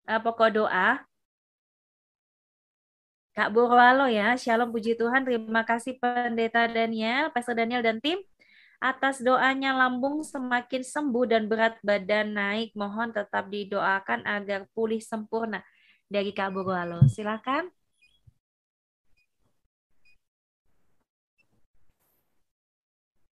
[0.08, 1.04] uh, pokok doa.
[3.36, 5.28] Kak Borwalo ya, Shalom puji Tuhan.
[5.28, 8.16] Terima kasih Pendeta Daniel, Pastor Daniel dan tim
[8.80, 12.72] atas doanya lambung semakin sembuh dan berat badan naik.
[12.72, 15.60] Mohon tetap didoakan agar pulih sempurna.
[16.08, 17.68] Dari Kak Borwalo, silakan.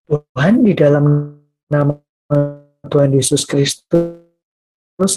[0.05, 1.33] Tuhan di dalam
[1.65, 1.97] nama
[2.87, 5.13] Tuhan Yesus Kristus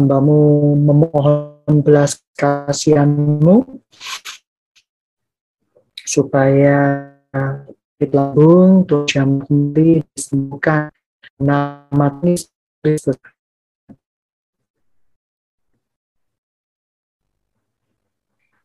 [0.00, 3.64] hambamu memohon belas kasihanmu
[6.02, 7.12] supaya
[8.02, 9.06] lambung Tuhan
[9.46, 10.90] kembali disembuhkan.
[11.38, 13.14] Nama Kristus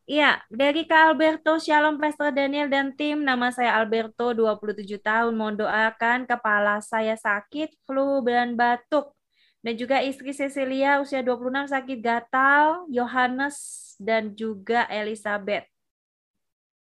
[0.08, 3.28] Iya, dari Kak Alberto, Shalom Pastor Daniel dan tim.
[3.28, 5.36] Nama saya Alberto, 27 tahun.
[5.36, 9.12] Mohon doakan kepala saya sakit, flu dan batuk.
[9.60, 13.58] Dan juga istri Cecilia usia 26 sakit gatal, Yohanes
[14.00, 15.67] dan juga Elizabeth.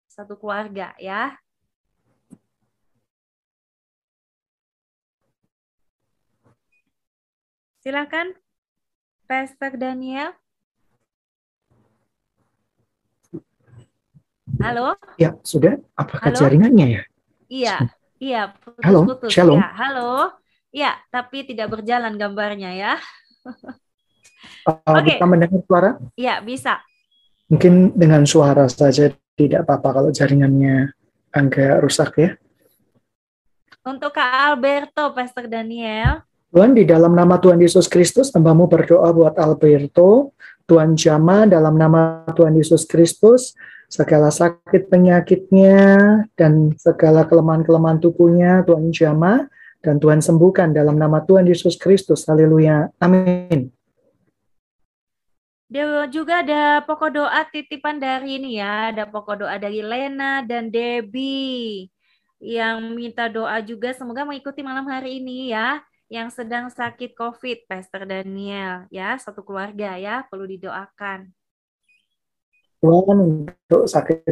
[0.06, 1.34] Satu keluarga ya.
[7.82, 8.38] Silakan
[9.26, 10.38] Pastor Daniel.
[14.58, 14.98] Halo?
[15.14, 15.78] Ya, sudah.
[15.94, 16.38] Apakah halo?
[16.38, 17.02] jaringannya ya?
[17.48, 17.76] Iya,
[18.18, 18.42] iya.
[18.58, 19.30] Putus, halo, putus.
[19.30, 19.58] shalom.
[19.62, 20.12] Ya, halo.
[20.74, 22.92] Ya, tapi tidak berjalan gambarnya ya.
[24.66, 25.14] uh, Oke.
[25.14, 25.16] Okay.
[25.16, 25.90] Bisa mendengar suara?
[26.18, 26.82] Iya, bisa.
[27.48, 30.92] Mungkin dengan suara saja tidak apa-apa kalau jaringannya
[31.32, 32.30] agak rusak ya.
[33.86, 36.26] Untuk Kak Alberto, Pastor Daniel.
[36.52, 40.32] Tuhan, di dalam nama Tuhan Yesus Kristus, hambamu berdoa buat Alberto,
[40.68, 43.56] Tuhan Jama, dalam nama Tuhan Yesus Kristus,
[43.88, 45.80] segala sakit penyakitnya,
[46.36, 49.48] dan segala kelemahan-kelemahan tubuhnya, Tuhan Jama,
[49.80, 52.28] dan Tuhan sembuhkan dalam nama Tuhan Yesus Kristus.
[52.28, 52.92] Haleluya.
[53.00, 53.72] Amin.
[55.68, 60.72] Dia juga ada pokok doa titipan dari ini ya, ada pokok doa dari Lena dan
[60.72, 61.92] Debbie
[62.40, 68.08] yang minta doa juga semoga mengikuti malam hari ini ya yang sedang sakit COVID, Pastor
[68.08, 71.28] Daniel, ya, satu keluarga ya, perlu didoakan.
[72.78, 74.22] Tuhan untuk sakit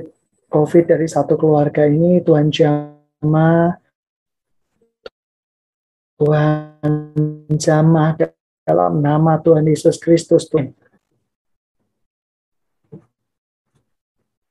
[0.46, 3.74] COVID dari satu keluarga ini, Tuhan jamah,
[6.14, 7.02] Tuhan
[7.58, 8.14] jamah
[8.62, 10.70] dalam nama Tuhan Yesus Kristus, Tuhan.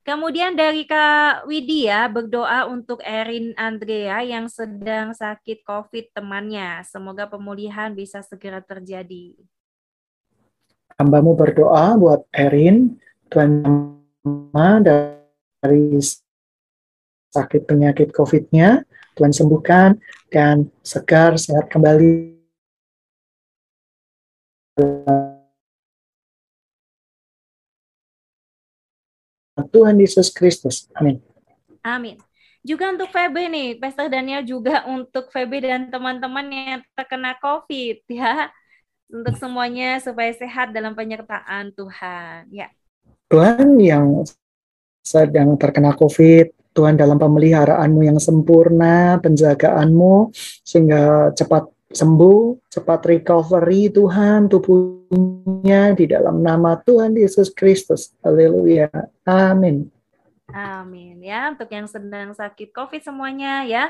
[0.05, 6.85] Kemudian dari Kak Widya berdoa untuk Erin Andrea yang sedang sakit COVID temannya.
[6.85, 9.33] Semoga pemulihan bisa segera terjadi.
[11.01, 15.99] Hambamu berdoa buat Erin, Tuhan dari
[17.35, 18.85] sakit penyakit COVID-nya,
[19.15, 19.99] Tuhan sembuhkan
[20.31, 22.35] dan segar sehat kembali
[29.71, 30.87] Tuhan Yesus Kristus.
[30.95, 31.19] Amin.
[31.83, 32.15] Amin.
[32.65, 38.49] Juga untuk Febe nih, Pastor Daniel juga untuk Febe dan teman-teman yang terkena COVID ya.
[39.05, 42.49] Untuk semuanya supaya sehat dalam penyertaan Tuhan.
[42.49, 42.73] Ya.
[43.25, 44.21] Tuhan yang
[45.01, 54.51] sedang terkena COVID, Tuhan dalam pemeliharaanmu yang sempurna, penjagaanmu, sehingga cepat sembuh, cepat recovery Tuhan
[54.51, 58.11] tubuhnya di dalam nama Tuhan Yesus Kristus.
[58.19, 58.91] Haleluya.
[59.23, 59.87] Amin.
[60.51, 63.89] Amin ya untuk yang sedang sakit COVID semuanya ya.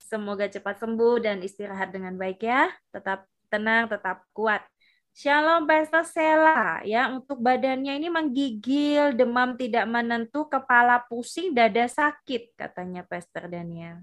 [0.00, 2.72] Semoga cepat sembuh dan istirahat dengan baik ya.
[2.92, 4.64] Tetap tenang, tetap kuat.
[5.12, 12.56] Shalom Pastor Sela ya untuk badannya ini menggigil, demam tidak menentu, kepala pusing, dada sakit
[12.56, 14.00] katanya Pastor Daniel.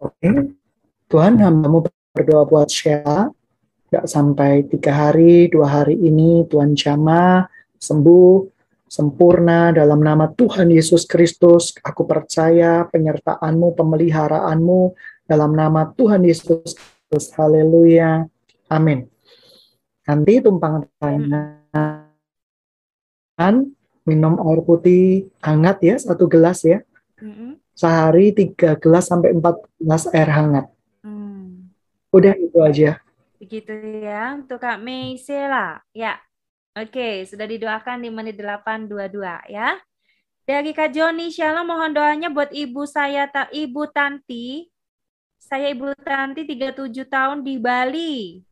[0.00, 0.56] Oke,
[1.12, 1.84] Tuhan hambamu
[2.16, 3.28] berdoa buat Sheila,
[3.92, 7.44] gak sampai tiga hari, dua hari ini Tuhan jamah,
[7.76, 8.48] sembuh,
[8.88, 11.76] sempurna dalam nama Tuhan Yesus Kristus.
[11.84, 14.80] Aku percaya penyertaanmu, pemeliharaanmu
[15.28, 17.28] dalam nama Tuhan Yesus Kristus.
[17.36, 18.24] Haleluya.
[18.72, 19.15] Amin.
[20.06, 22.06] Nanti tumpang tangan,
[24.06, 26.86] minum air putih hangat ya, satu gelas ya.
[27.74, 30.70] Sehari tiga gelas sampai empat gelas air hangat.
[32.14, 33.02] Udah itu aja.
[33.36, 35.82] Begitu ya untuk Kak Meisela.
[35.90, 36.22] Ya.
[36.78, 39.74] Oke, sudah didoakan di menit 822 ya.
[40.46, 44.70] Dari Kak Joni, Shalom mohon doanya buat ibu saya, ibu Tanti.
[45.42, 48.45] Saya ibu Tanti 37 tahun di Bali.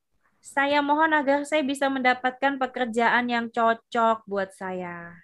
[0.45, 5.17] Saya mohon agar saya bisa mendapatkan pekerjaan yang cocok buat saya.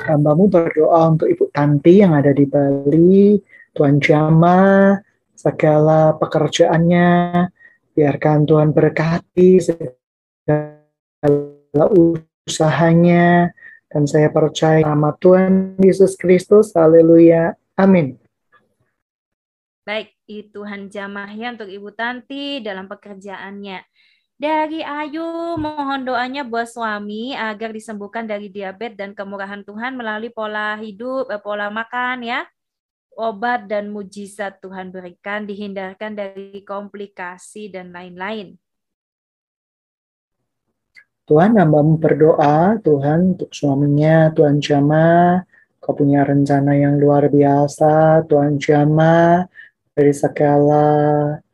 [0.00, 3.36] Hambamu berdoa untuk Ibu Tanti yang ada di Bali,
[3.76, 4.96] Tuan Jama,
[5.36, 7.44] segala pekerjaannya,
[7.92, 10.72] biarkan Tuhan berkati segala
[12.48, 13.52] usahanya,
[13.92, 18.16] dan saya percaya nama Tuhan Yesus Kristus, haleluya, amin.
[19.84, 23.84] Baik, itu Tuhan jamahnya untuk Ibu Tanti dalam pekerjaannya.
[24.42, 30.74] Dari Ayu, mohon doanya buat suami agar disembuhkan dari diabetes dan kemurahan Tuhan melalui pola
[30.82, 32.42] hidup, eh, pola makan ya.
[33.14, 38.58] Obat dan mujizat Tuhan berikan, dihindarkan dari komplikasi dan lain-lain.
[41.22, 45.38] Tuhan hambamu berdoa, Tuhan untuk suaminya, Tuhan Jama,
[45.78, 49.46] kau punya rencana yang luar biasa, Tuhan Jama,
[49.94, 50.82] dari segala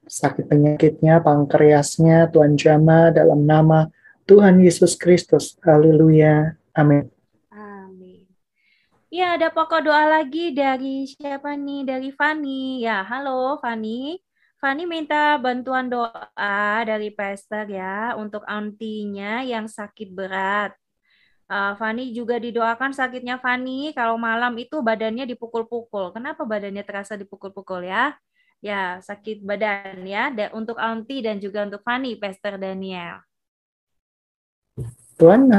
[0.08, 3.92] sakit penyakitnya, pankreasnya, Tuhan Jama, dalam nama
[4.24, 5.54] Tuhan Yesus Kristus.
[5.62, 6.56] Haleluya.
[6.72, 7.12] Amin.
[9.08, 11.80] Ya, ada pokok doa lagi dari siapa nih?
[11.88, 12.84] Dari Fani.
[12.84, 14.20] Ya, halo Fani.
[14.60, 20.76] Fani minta bantuan doa dari pastor ya untuk antinya yang sakit berat.
[21.48, 26.12] Uh, Fani juga didoakan sakitnya Fani kalau malam itu badannya dipukul-pukul.
[26.12, 28.12] Kenapa badannya terasa dipukul-pukul ya?
[28.58, 30.34] Ya, sakit badan ya.
[30.34, 33.22] Dan untuk anti dan juga untuk Fani, Pastor Daniel.
[35.18, 35.50] Tuhan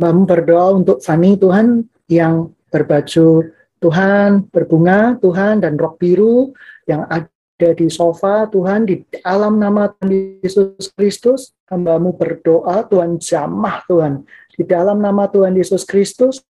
[0.00, 6.52] berdoa untuk Fani, Tuhan yang berbaju Tuhan, berbunga Tuhan, dan rok biru
[6.84, 13.84] yang ada di sofa Tuhan, di dalam nama Tuhan Yesus Kristus, hambamu berdoa, Tuhan jamah
[13.88, 14.24] Tuhan.
[14.52, 16.44] Di dalam nama Tuhan Yesus Kristus,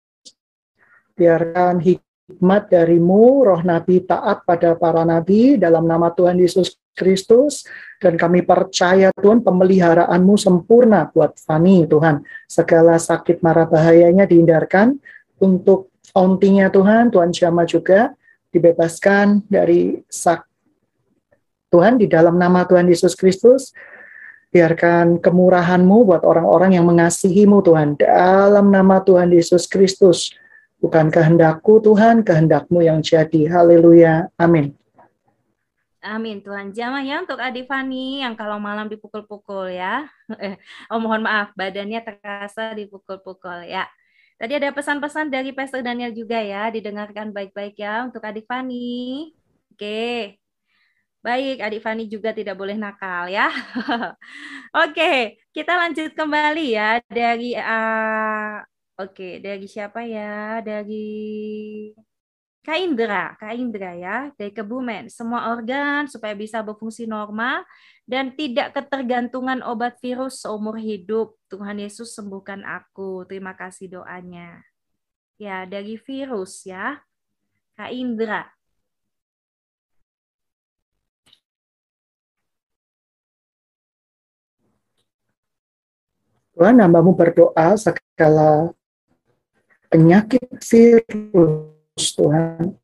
[1.18, 1.82] biarkan
[2.26, 7.62] hikmat darimu, roh nabi taat pada para nabi, dalam nama Tuhan Yesus Kristus.
[8.02, 12.26] Dan kami percaya Tuhan pemeliharaanmu sempurna buat Fani Tuhan.
[12.44, 15.00] Segala sakit marah bahayanya dihindarkan
[15.40, 18.12] untuk ontinya Tuhan, Tuhan Syama juga
[18.52, 20.44] dibebaskan dari sak
[21.72, 23.72] Tuhan di dalam nama Tuhan Yesus Kristus.
[24.52, 27.96] Biarkan kemurahanmu buat orang-orang yang mengasihimu Tuhan.
[28.00, 30.32] Dalam nama Tuhan Yesus Kristus
[30.86, 34.70] bukan kehendakku Tuhan kehendakmu yang jadi haleluya amin
[36.06, 36.70] Amin Tuhan.
[36.70, 40.06] Jamah ya untuk Adi Fani yang kalau malam dipukul-pukul ya.
[40.86, 43.90] Oh mohon maaf, badannya terasa dipukul-pukul ya.
[44.38, 49.34] Tadi ada pesan-pesan dari Pastor Daniel juga ya, didengarkan baik-baik ya untuk Adik Fani.
[49.74, 50.38] Oke.
[51.26, 53.50] Baik, Adik Fani juga tidak boleh nakal ya.
[54.86, 58.62] Oke, kita lanjut kembali ya dari uh,
[58.96, 60.64] Oke, dari siapa ya?
[60.64, 61.04] Dari
[62.64, 65.12] Kak Indra, Kak Indra ya, dari Kebumen.
[65.12, 67.62] Semua organ supaya bisa berfungsi normal
[68.08, 71.36] dan tidak ketergantungan obat virus seumur hidup.
[71.52, 73.28] Tuhan Yesus sembuhkan aku.
[73.28, 74.64] Terima kasih doanya.
[75.36, 76.96] Ya, dari virus ya.
[77.76, 78.48] Kak Indra.
[86.56, 88.72] Tuhan, hambamu berdoa segala
[89.96, 92.76] penyakit virus Tuhan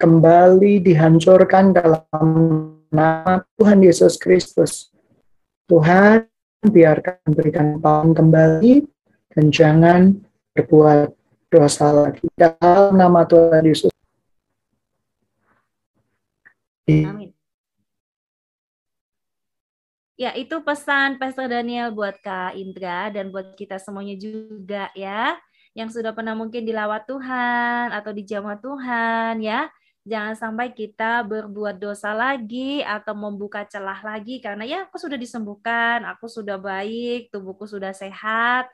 [0.00, 2.28] kembali dihancurkan dalam
[2.88, 4.88] nama Tuhan Yesus Kristus.
[5.68, 6.24] Tuhan,
[6.64, 8.88] biarkan berikan paling kembali
[9.36, 10.00] dan jangan
[10.56, 11.12] berbuat
[11.52, 12.24] dosa lagi.
[12.32, 13.92] Dalam nama Tuhan Yesus.
[16.88, 17.36] Amin.
[20.16, 25.36] Ya, itu pesan Pastor Daniel buat Kak Indra dan buat kita semuanya juga ya
[25.76, 29.68] yang sudah pernah mungkin dilawat Tuhan atau dijamah Tuhan ya.
[30.06, 36.06] Jangan sampai kita berbuat dosa lagi atau membuka celah lagi karena ya aku sudah disembuhkan,
[36.08, 38.70] aku sudah baik, tubuhku sudah sehat,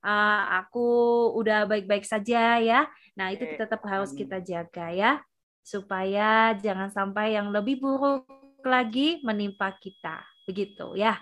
[0.00, 0.88] uh, aku
[1.36, 2.88] udah baik-baik saja ya.
[3.18, 5.12] Nah, itu tetap harus kita jaga ya
[5.66, 8.24] supaya jangan sampai yang lebih buruk
[8.62, 10.22] lagi menimpa kita.
[10.46, 11.18] Begitu ya.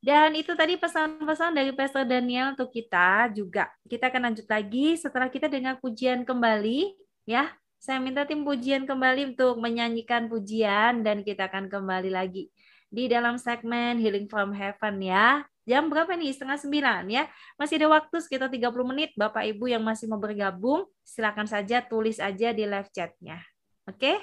[0.00, 3.68] Dan itu tadi pesan-pesan dari Pastor Daniel untuk kita juga.
[3.84, 6.96] Kita akan lanjut lagi setelah kita dengar pujian kembali
[7.28, 7.52] ya.
[7.76, 12.48] Saya minta tim pujian kembali untuk menyanyikan pujian dan kita akan kembali lagi
[12.90, 15.44] di dalam segmen Healing from Heaven ya.
[15.68, 16.34] Jam berapa nih?
[16.34, 17.24] Setengah sembilan ya.
[17.54, 19.14] Masih ada waktu sekitar 30 menit.
[19.14, 23.38] Bapak Ibu yang masih mau bergabung, silakan saja tulis aja di live chatnya.
[23.86, 24.18] Oke?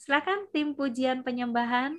[0.00, 1.98] Silakan tim pujian penyembahan.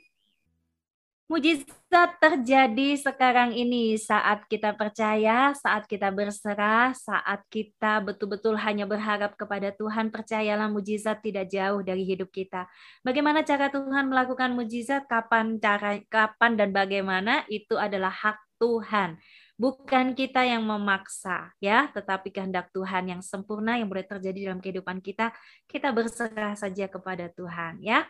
[1.31, 9.39] Mujizat terjadi sekarang ini saat kita percaya, saat kita berserah, saat kita betul-betul hanya berharap
[9.39, 10.11] kepada Tuhan.
[10.11, 12.67] Percayalah mujizat tidak jauh dari hidup kita.
[12.99, 19.15] Bagaimana cara Tuhan melakukan mujizat, kapan cara kapan dan bagaimana itu adalah hak Tuhan.
[19.55, 24.99] Bukan kita yang memaksa ya, tetapi kehendak Tuhan yang sempurna yang boleh terjadi dalam kehidupan
[24.99, 25.31] kita.
[25.63, 28.03] Kita berserah saja kepada Tuhan ya.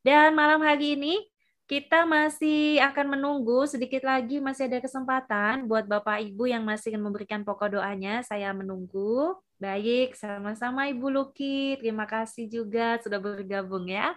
[0.00, 1.31] Dan malam hari ini
[1.72, 7.00] kita masih akan menunggu sedikit lagi masih ada kesempatan buat Bapak Ibu yang masih ingin
[7.00, 8.20] memberikan pokok doanya.
[8.20, 9.40] Saya menunggu.
[9.56, 11.80] Baik, sama-sama Ibu Luki.
[11.80, 14.12] Terima kasih juga sudah bergabung ya.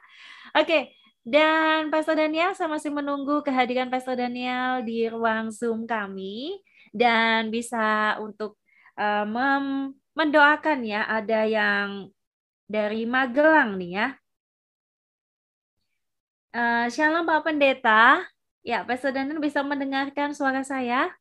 [0.51, 0.91] Oke,
[1.23, 6.59] dan Pastor Daniel saya masih menunggu kehadiran Pastor Daniel di ruang Zoom kami
[6.91, 8.59] dan bisa untuk
[8.99, 9.23] uh,
[10.11, 12.11] mendoakan ya ada yang
[12.67, 14.07] dari Magelang nih ya
[16.55, 18.23] Uh, shalom Pak Pendeta.
[18.63, 21.11] Ya, Pak Saudara bisa mendengarkan suara saya?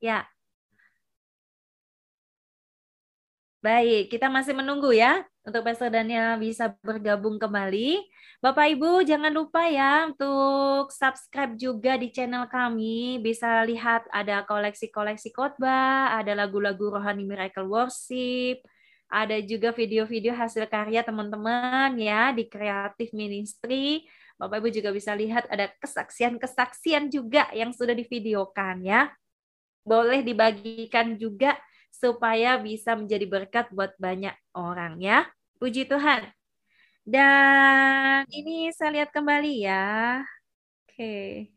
[0.00, 0.26] Ya.
[3.62, 8.02] Baik, kita masih menunggu ya untuk Pastor Daniel bisa bergabung kembali.
[8.42, 13.22] Bapak Ibu jangan lupa ya untuk subscribe juga di channel kami.
[13.22, 18.66] Bisa lihat ada koleksi-koleksi khotbah, ada lagu-lagu rohani Miracle Worship,
[19.10, 24.06] ada juga video-video hasil karya teman-teman ya di Creative Ministry.
[24.38, 29.10] Bapak Ibu juga bisa lihat ada kesaksian-kesaksian juga yang sudah divideokan ya.
[29.82, 31.58] Boleh dibagikan juga
[31.90, 35.26] supaya bisa menjadi berkat buat banyak orang ya.
[35.58, 36.30] Puji Tuhan.
[37.02, 40.22] Dan ini saya lihat kembali ya.
[40.86, 40.94] Oke.
[40.94, 41.50] Okay.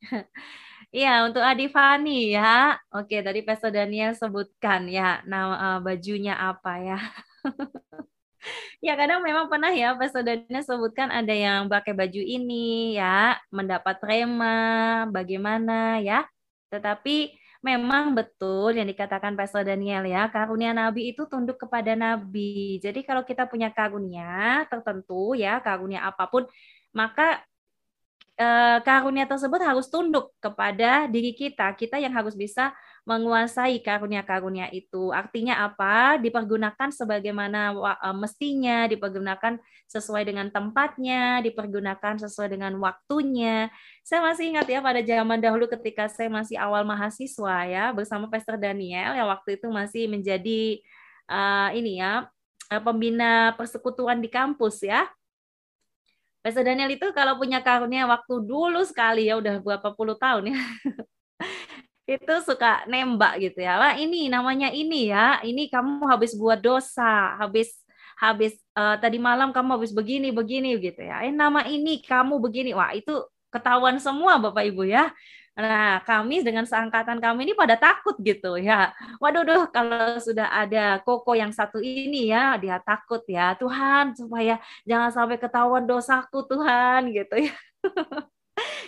[0.96, 2.72] Iya, untuk Adi Fani ya.
[2.96, 6.98] Oke, tadi Pastor Daniel sebutkan ya nama uh, bajunya apa ya.
[8.86, 14.00] ya, kadang memang pernah ya Pastor Daniel sebutkan ada yang pakai baju ini ya, mendapat
[14.08, 16.24] rema, bagaimana ya.
[16.72, 22.80] Tetapi memang betul yang dikatakan Pastor Daniel ya, karunia nabi itu tunduk kepada nabi.
[22.80, 26.48] Jadi kalau kita punya karunia tertentu ya, karunia apa pun,
[26.96, 27.44] maka
[28.36, 31.72] eh, karunia tersebut harus tunduk kepada diri kita.
[31.72, 32.72] Kita yang harus bisa
[33.08, 35.10] menguasai karunia-karunia itu.
[35.10, 36.20] Artinya apa?
[36.20, 39.56] Dipergunakan sebagaimana eh, mestinya, dipergunakan
[39.88, 43.72] sesuai dengan tempatnya, dipergunakan sesuai dengan waktunya.
[44.04, 48.60] Saya masih ingat ya pada zaman dahulu ketika saya masih awal mahasiswa ya bersama Pastor
[48.60, 50.78] Daniel yang waktu itu masih menjadi
[51.30, 52.28] uh, ini ya
[52.82, 55.06] pembina persekutuan di kampus ya.
[56.46, 60.58] Pastor Daniel itu kalau punya karunia waktu dulu sekali ya udah berapa puluh tahun ya.
[62.14, 63.82] itu suka nembak gitu ya.
[63.82, 65.42] Wah, ini namanya ini ya.
[65.42, 67.74] Ini kamu habis buat dosa, habis
[68.14, 71.26] habis uh, tadi malam kamu habis begini begini gitu ya.
[71.26, 72.78] Eh nama ini kamu begini.
[72.78, 75.10] Wah, itu ketahuan semua Bapak Ibu ya.
[75.56, 78.92] Nah, kami dengan seangkatan kami ini pada takut gitu ya.
[79.16, 83.56] Waduh, duh, kalau sudah ada koko yang satu ini ya, dia takut ya.
[83.56, 87.56] Tuhan, supaya jangan sampai ketahuan dosaku Tuhan gitu ya.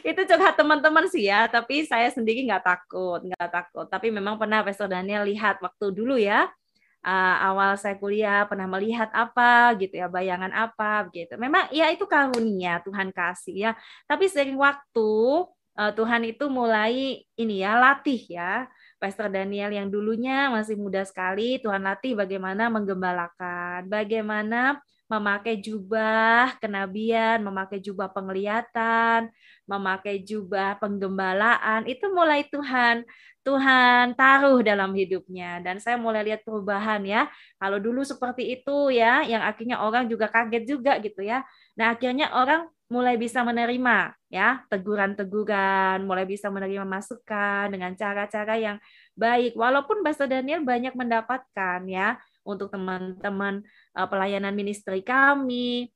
[0.08, 3.88] itu curhat teman-teman sih ya, tapi saya sendiri nggak takut, nggak takut.
[3.88, 6.52] Tapi memang pernah Pastor Daniel lihat waktu dulu ya,
[7.00, 11.32] uh, awal saya kuliah pernah melihat apa gitu ya, bayangan apa gitu.
[11.40, 13.72] Memang ya itu karunia Tuhan kasih ya.
[14.04, 15.48] Tapi sering waktu
[15.78, 18.66] uh, Tuhan itu mulai ini ya latih ya.
[18.98, 27.38] Pastor Daniel yang dulunya masih muda sekali, Tuhan latih bagaimana menggembalakan, bagaimana memakai jubah kenabian,
[27.40, 29.30] memakai jubah penglihatan,
[29.70, 33.06] memakai jubah penggembalaan, itu mulai Tuhan
[33.48, 37.32] Tuhan taruh dalam hidupnya dan saya mulai lihat perubahan ya.
[37.56, 41.40] Kalau dulu seperti itu ya, yang akhirnya orang juga kaget juga gitu ya.
[41.80, 48.76] Nah, akhirnya orang mulai bisa menerima ya teguran-teguran, mulai bisa menerima masukan dengan cara-cara yang
[49.12, 49.52] baik.
[49.56, 52.16] Walaupun Pastor Daniel banyak mendapatkan ya
[52.48, 53.60] untuk teman-teman
[53.92, 55.92] uh, pelayanan ministry kami,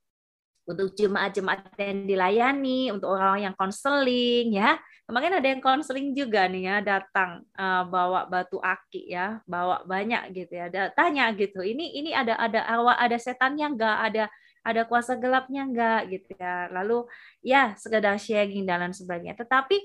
[0.68, 4.78] untuk jemaat-jemaat yang dilayani, untuk orang-orang yang konseling ya.
[5.03, 10.30] Kemarin ada yang konseling juga nih ya datang uh, bawa batu aki ya, bawa banyak
[10.36, 10.70] gitu ya.
[10.70, 11.64] Ada tanya gitu.
[11.64, 13.97] Ini ini ada ada arwah ada setannya enggak?
[14.12, 14.24] Ada
[14.62, 16.70] ada kuasa gelapnya enggak gitu ya.
[16.70, 17.06] Lalu
[17.42, 19.34] ya sekedar sharing dan lain sebagainya.
[19.34, 19.76] Tetapi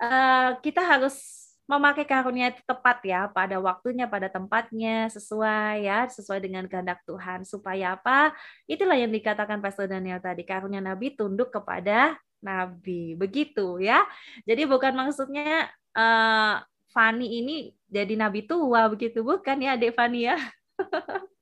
[0.00, 6.40] uh, kita harus memakai karunia itu tepat ya pada waktunya pada tempatnya sesuai ya sesuai
[6.40, 7.44] dengan kehendak Tuhan.
[7.44, 8.32] Supaya apa?
[8.64, 13.12] Itulah yang dikatakan Pastor Daniel tadi karunia nabi tunduk kepada nabi.
[13.14, 14.08] Begitu ya.
[14.48, 19.20] Jadi bukan maksudnya uh, Fani ini jadi nabi tua begitu.
[19.20, 20.40] Bukan ya Adik Fani ya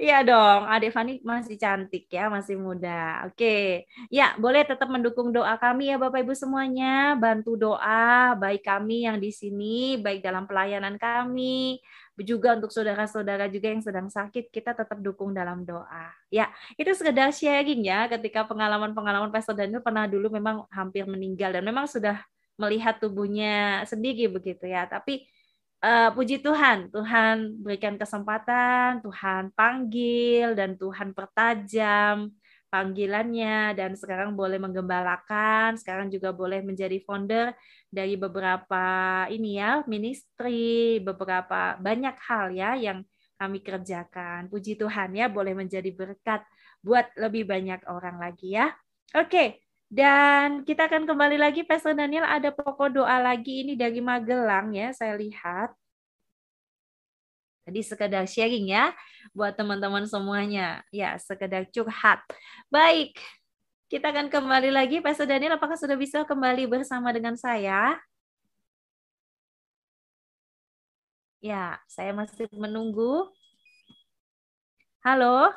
[0.00, 3.26] Iya dong, Adik Fani masih cantik ya, masih muda.
[3.28, 7.14] Oke, ya boleh tetap mendukung doa kami ya Bapak Ibu semuanya.
[7.20, 11.78] Bantu doa baik kami yang di sini, baik dalam pelayanan kami,
[12.20, 16.12] juga untuk saudara-saudara juga yang sedang sakit, kita tetap dukung dalam doa.
[16.28, 21.64] Ya, itu sekedar sharing ya, ketika pengalaman-pengalaman Pastor Daniel pernah dulu memang hampir meninggal dan
[21.64, 22.20] memang sudah
[22.60, 24.84] melihat tubuhnya sendiri begitu ya.
[24.84, 25.24] Tapi
[25.82, 32.32] uh, puji Tuhan, Tuhan berikan kesempatan, Tuhan panggil dan Tuhan pertajam
[32.72, 37.52] panggilannya dan sekarang boleh menggembalakan, sekarang juga boleh menjadi founder
[37.92, 38.84] dari beberapa
[39.28, 43.04] ini ya, ministry, beberapa banyak hal ya yang
[43.36, 44.48] kami kerjakan.
[44.48, 46.40] Puji Tuhan ya, boleh menjadi berkat
[46.80, 48.72] buat lebih banyak orang lagi ya.
[49.12, 49.61] Oke,
[49.92, 54.88] dan kita akan kembali lagi, Pastor Daniel, ada pokok doa lagi ini dari Magelang ya,
[54.96, 55.76] saya lihat.
[57.68, 58.96] Tadi sekedar sharing ya,
[59.36, 60.80] buat teman-teman semuanya.
[60.88, 62.24] Ya, sekedar curhat.
[62.72, 63.20] Baik,
[63.92, 65.04] kita akan kembali lagi.
[65.04, 68.00] Pastor Daniel, apakah sudah bisa kembali bersama dengan saya?
[71.44, 73.28] Ya, saya masih menunggu.
[75.04, 75.52] Halo?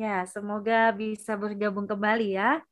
[0.00, 2.64] Ya, semoga bisa bergabung kembali ya.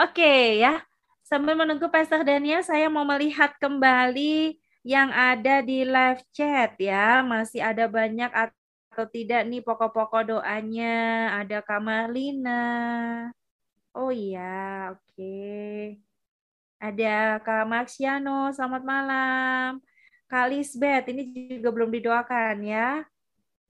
[0.00, 0.24] Oke
[0.62, 0.80] ya,
[1.28, 7.20] sambil menunggu Pastor Daniel, saya mau melihat kembali yang ada di live chat ya.
[7.26, 10.86] Masih ada banyak atau tidak nih pokok-pokok doanya.
[11.42, 12.50] Ada Kamarlina.
[13.94, 14.40] Oh iya,
[14.92, 15.22] oke.
[16.86, 19.68] Ada Kak Marciano, selamat malam.
[20.30, 21.22] Kak Lisbeth, ini
[21.58, 23.02] juga belum didoakan ya.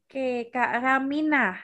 [0.05, 1.57] Oke, Kak Ramina.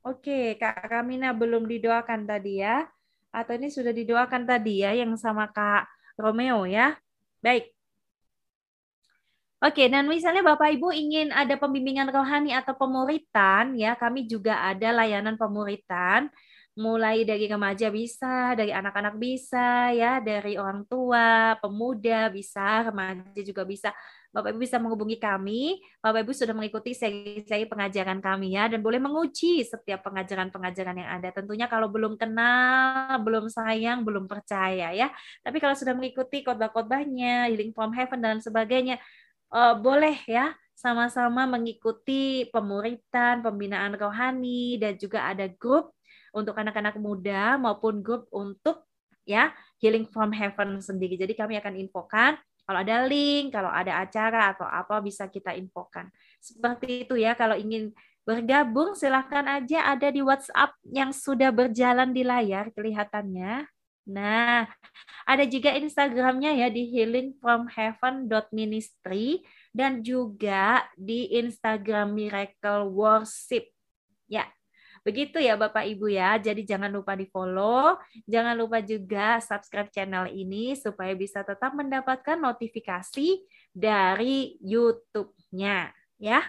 [0.00, 2.88] Oke, Kak Ramina belum didoakan tadi ya.
[3.28, 5.84] Atau ini sudah didoakan tadi ya, yang sama Kak
[6.16, 6.96] Romeo ya.
[7.44, 7.68] Baik.
[9.60, 14.94] Oke, dan misalnya Bapak Ibu ingin ada pembimbingan rohani atau pemuritan, ya kami juga ada
[14.96, 16.32] layanan pemuritan
[16.78, 23.66] mulai dari remaja bisa, dari anak-anak bisa, ya, dari orang tua, pemuda bisa, remaja juga
[23.66, 23.90] bisa.
[24.30, 25.82] Bapak Ibu bisa menghubungi kami.
[25.98, 31.34] Bapak Ibu sudah mengikuti seri-seri pengajaran kami ya dan boleh menguji setiap pengajaran-pengajaran yang ada.
[31.34, 35.10] Tentunya kalau belum kenal, belum sayang, belum percaya ya.
[35.42, 39.02] Tapi kalau sudah mengikuti khotbah-khotbahnya, healing from heaven dan sebagainya,
[39.50, 45.97] uh, boleh ya sama-sama mengikuti pemuritan, pembinaan rohani dan juga ada grup
[46.34, 48.84] untuk anak-anak muda maupun grup untuk
[49.28, 51.20] ya Healing from Heaven sendiri.
[51.20, 56.12] Jadi kami akan infokan kalau ada link, kalau ada acara atau apa bisa kita infokan.
[56.36, 57.96] Seperti itu ya kalau ingin
[58.28, 63.64] bergabung silahkan aja ada di WhatsApp yang sudah berjalan di layar kelihatannya.
[64.08, 64.64] Nah,
[65.24, 69.40] ada juga Instagramnya ya di healingfromheaven.ministry
[69.72, 73.72] dan juga di Instagram Miracle Worship.
[74.28, 74.44] Ya,
[75.08, 76.36] Begitu ya Bapak Ibu ya.
[76.36, 77.96] Jadi jangan lupa di follow,
[78.28, 83.40] jangan lupa juga subscribe channel ini supaya bisa tetap mendapatkan notifikasi
[83.72, 86.44] dari YouTube-nya ya.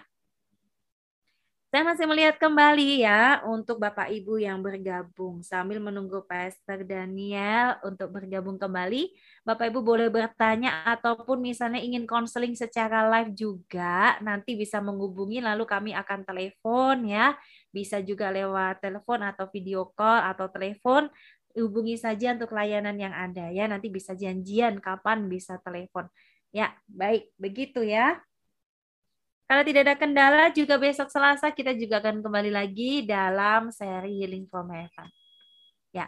[1.69, 8.09] Saya masih melihat kembali ya untuk Bapak Ibu yang bergabung sambil menunggu Pastor Daniel untuk
[8.09, 9.13] bergabung kembali.
[9.45, 15.69] Bapak Ibu boleh bertanya ataupun misalnya ingin konseling secara live juga nanti bisa menghubungi lalu
[15.69, 17.37] kami akan telepon ya.
[17.69, 21.09] Bisa juga lewat telepon atau video call atau telepon
[21.57, 23.65] hubungi saja untuk layanan yang ada ya.
[23.69, 26.09] Nanti bisa janjian kapan bisa telepon.
[26.49, 28.17] Ya, baik, begitu ya.
[29.49, 34.45] Kalau tidak ada kendala, juga besok Selasa kita juga akan kembali lagi dalam seri Healing
[34.45, 35.09] from Heaven.
[35.89, 36.05] Ya,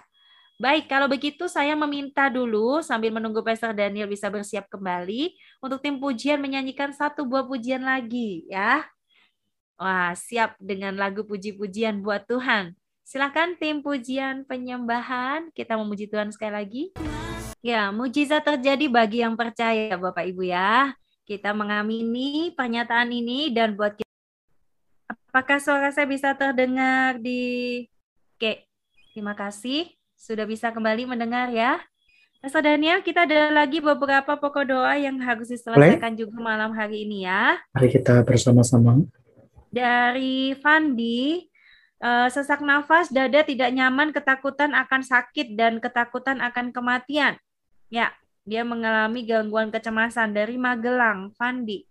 [0.61, 0.85] baik.
[0.85, 6.37] Kalau begitu saya meminta dulu sambil menunggu Pastor Daniel bisa bersiap kembali untuk tim pujian
[6.37, 8.85] menyanyikan satu buah pujian lagi, ya.
[9.81, 12.77] Wah, siap dengan lagu puji-pujian buat Tuhan.
[13.01, 16.83] Silakan tim pujian penyembahan, kita memuji Tuhan sekali lagi.
[17.65, 20.93] Ya, mujizat terjadi bagi yang percaya Bapak Ibu ya.
[21.25, 24.05] Kita mengamini pernyataan ini dan buat kita
[25.33, 27.81] Apakah suara saya bisa terdengar di
[28.37, 28.69] Oke,
[29.17, 31.81] terima kasih sudah bisa kembali mendengar ya.
[32.37, 37.25] Pastor Daniel, kita ada lagi beberapa pokok doa yang harus diselesaikan juga malam hari ini
[37.25, 37.57] ya.
[37.73, 39.01] Mari kita bersama-sama.
[39.71, 41.47] Dari Fandi,
[42.03, 47.39] eh, sesak nafas, dada tidak nyaman, ketakutan akan sakit dan ketakutan akan kematian.
[47.87, 48.11] Ya,
[48.43, 51.87] dia mengalami gangguan kecemasan dari Magelang, Fandi.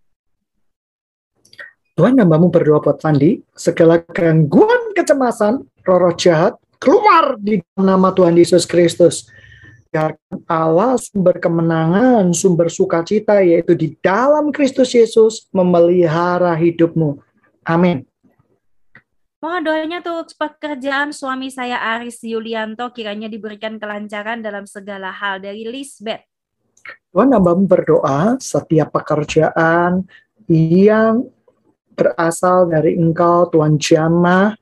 [1.97, 8.65] Tuhan namamu berdoa buat Fandi, segala gangguan kecemasan, roh-roh jahat, keluar di nama Tuhan Yesus
[8.69, 9.29] Kristus.
[9.93, 17.21] Biarkan Allah sumber kemenangan, sumber sukacita, yaitu di dalam Kristus Yesus, memelihara hidupmu.
[17.71, 18.03] Amin.
[19.41, 25.65] Mohon doanya tuh pekerjaan suami saya Aris Yulianto kiranya diberikan kelancaran dalam segala hal dari
[25.65, 26.27] Lisbeth.
[27.15, 30.05] Tuhan hambamu berdoa setiap pekerjaan
[30.51, 31.25] yang
[31.97, 34.57] berasal dari Engkau, Tuhan jamah,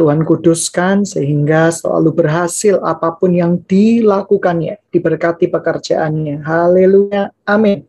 [0.00, 6.40] Tuhan kuduskan sehingga selalu berhasil apa pun yang dilakukannya, diberkati pekerjaannya.
[6.42, 7.30] Haleluya.
[7.44, 7.84] Amin.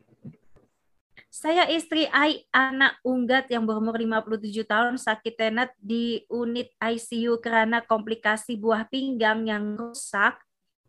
[1.45, 7.85] Saya istri Ai, anak unggat yang berumur 57 tahun sakit tenet di unit ICU karena
[7.85, 10.41] komplikasi buah pinggang yang rusak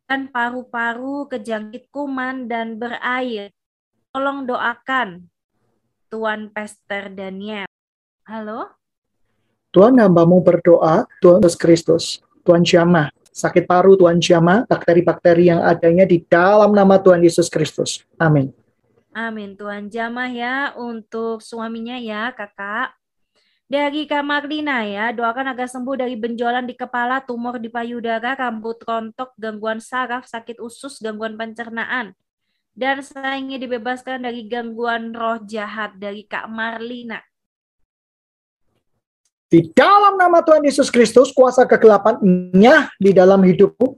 [0.09, 3.53] dan paru-paru kejangkit kuman dan berair.
[4.17, 5.29] Tolong doakan
[6.09, 7.69] Tuan Pester Daniel.
[8.25, 8.73] Halo?
[9.77, 12.05] Tuhan hambamu berdoa, Tuhan Yesus Kristus,
[12.49, 18.09] Tuhan Jama, sakit paru Tuhan Jama, bakteri-bakteri yang adanya di dalam nama Tuhan Yesus Kristus.
[18.17, 18.57] Amin.
[19.17, 19.57] Amin.
[19.57, 22.93] Tuhan jamah ya untuk suaminya ya kakak.
[23.65, 28.79] Dari Kak Marlina ya, doakan agar sembuh dari benjolan di kepala, tumor di payudara, rambut
[28.85, 32.13] rontok, gangguan saraf, sakit usus, gangguan pencernaan.
[32.77, 37.19] Dan saya ingin dibebaskan dari gangguan roh jahat dari Kak Marlina.
[39.49, 43.97] Di dalam nama Tuhan Yesus Kristus, kuasa kegelapannya di dalam hidupmu,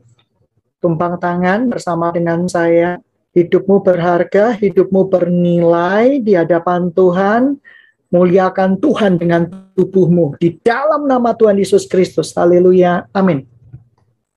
[0.79, 3.03] tumpang tangan bersama dengan saya,
[3.37, 7.61] hidupmu berharga, hidupmu bernilai di hadapan Tuhan,
[8.09, 9.45] Muliakan Tuhan dengan
[9.77, 12.33] tubuhmu di dalam nama Tuhan Yesus Kristus.
[12.33, 13.05] Haleluya.
[13.13, 13.45] Amin.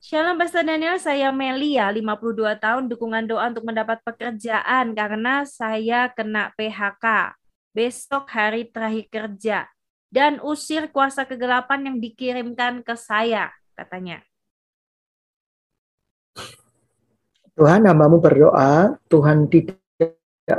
[0.04, 6.52] Shalom Pastor Daniel, saya Melia, 52 tahun, dukungan doa untuk mendapat pekerjaan karena saya kena
[6.60, 7.32] PHK.
[7.72, 9.60] Besok hari terakhir kerja.
[10.12, 14.20] Dan usir kuasa kegelapan yang dikirimkan ke saya, katanya.
[17.56, 19.76] Tuhan, namamu berdoa, Tuhan tidak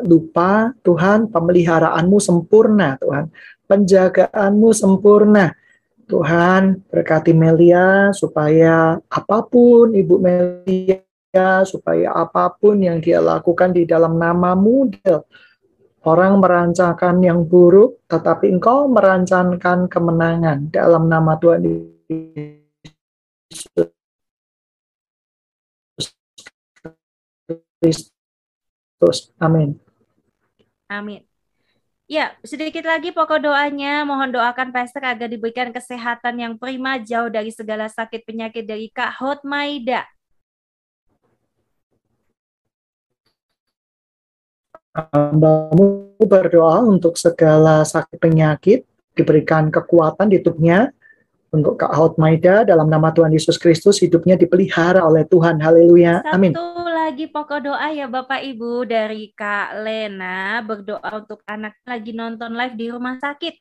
[0.05, 3.30] lupa Tuhan pemeliharaanmu sempurna Tuhan.
[3.68, 5.53] Penjagaanmu sempurna.
[6.03, 13.88] Tuhan berkati Melia supaya apa pun Ibu Melia, supaya apa pun yang dia lakukan di
[13.88, 14.93] dalam namamu,
[16.05, 22.61] orang merancangkan yang buruk, tetapi engkau merancangkan kemenangan dalam nama Tuhan Yesus
[27.83, 29.35] Kristus.
[29.43, 29.74] Amin.
[30.87, 31.26] Amin.
[32.07, 34.07] Ya, sedikit lagi pokok doanya.
[34.07, 39.18] Mohon doakan Pastor agar diberikan kesehatan yang prima, jauh dari segala sakit penyakit dari Kak
[39.18, 40.07] Hot Maida.
[44.93, 48.85] Hambamu berdoa untuk segala sakit penyakit,
[49.16, 50.93] diberikan kekuatan di tubuhnya,
[51.53, 55.61] untuk Kak Hot Maida dalam nama Tuhan Yesus Kristus hidupnya dipelihara oleh Tuhan.
[55.61, 56.24] Haleluya.
[56.28, 56.57] Amin.
[56.57, 62.55] Satu lagi pokok doa ya Bapak Ibu dari Kak Lena berdoa untuk anak lagi nonton
[62.55, 63.59] live di rumah sakit.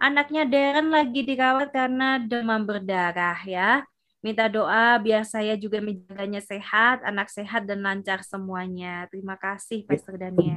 [0.00, 3.84] Anaknya Darren lagi dirawat karena demam berdarah ya.
[4.24, 9.04] Minta doa biar saya juga menjaganya sehat, anak sehat dan lancar semuanya.
[9.12, 10.56] Terima kasih Pastor Daniel.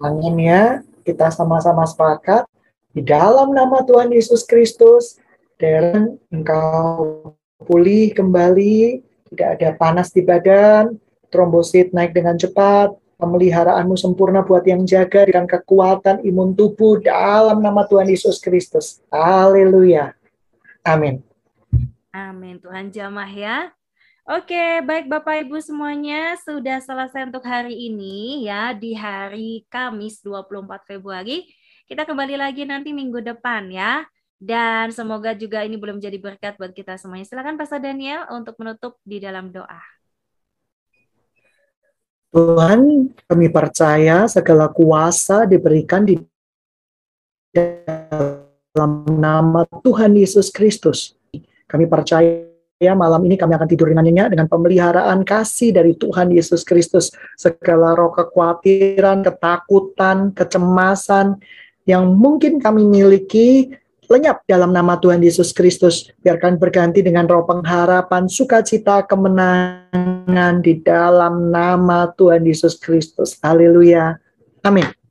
[0.00, 2.48] Tangan ya, kita sama-sama sepakat
[2.96, 5.20] di dalam nama Tuhan Yesus Kristus.
[5.60, 7.36] Darren, engkau
[7.68, 10.96] pulih kembali, tidak ada panas di badan,
[11.30, 17.88] trombosit naik dengan cepat, pemeliharaanmu sempurna buat yang jaga dengan kekuatan imun tubuh dalam nama
[17.88, 19.00] Tuhan Yesus Kristus.
[19.08, 20.12] Haleluya.
[20.84, 21.24] Amin.
[22.12, 22.60] Amin.
[22.60, 23.72] Tuhan jamah ya.
[24.26, 30.82] Oke, baik Bapak Ibu semuanya sudah selesai untuk hari ini ya di hari Kamis 24
[30.82, 31.46] Februari.
[31.86, 34.02] Kita kembali lagi nanti minggu depan ya.
[34.36, 37.24] Dan semoga juga ini belum jadi berkat buat kita semuanya.
[37.24, 39.95] Silakan Pastor Daniel untuk menutup di dalam doa.
[42.36, 46.20] Tuhan, kami percaya segala kuasa diberikan di
[47.56, 51.16] dalam nama Tuhan Yesus Kristus.
[51.64, 52.44] Kami percaya
[52.92, 57.08] malam ini kami akan tidur dengan nyenyak dengan pemeliharaan kasih dari Tuhan Yesus Kristus.
[57.40, 61.40] Segala roh kekhawatiran, ketakutan, kecemasan
[61.88, 63.72] yang mungkin kami miliki
[64.10, 66.10] lenyap dalam nama Tuhan Yesus Kristus.
[66.22, 73.38] Biarkan berganti dengan roh pengharapan, sukacita, kemenangan di dalam nama Tuhan Yesus Kristus.
[73.42, 74.18] Haleluya.
[74.66, 75.05] Amin.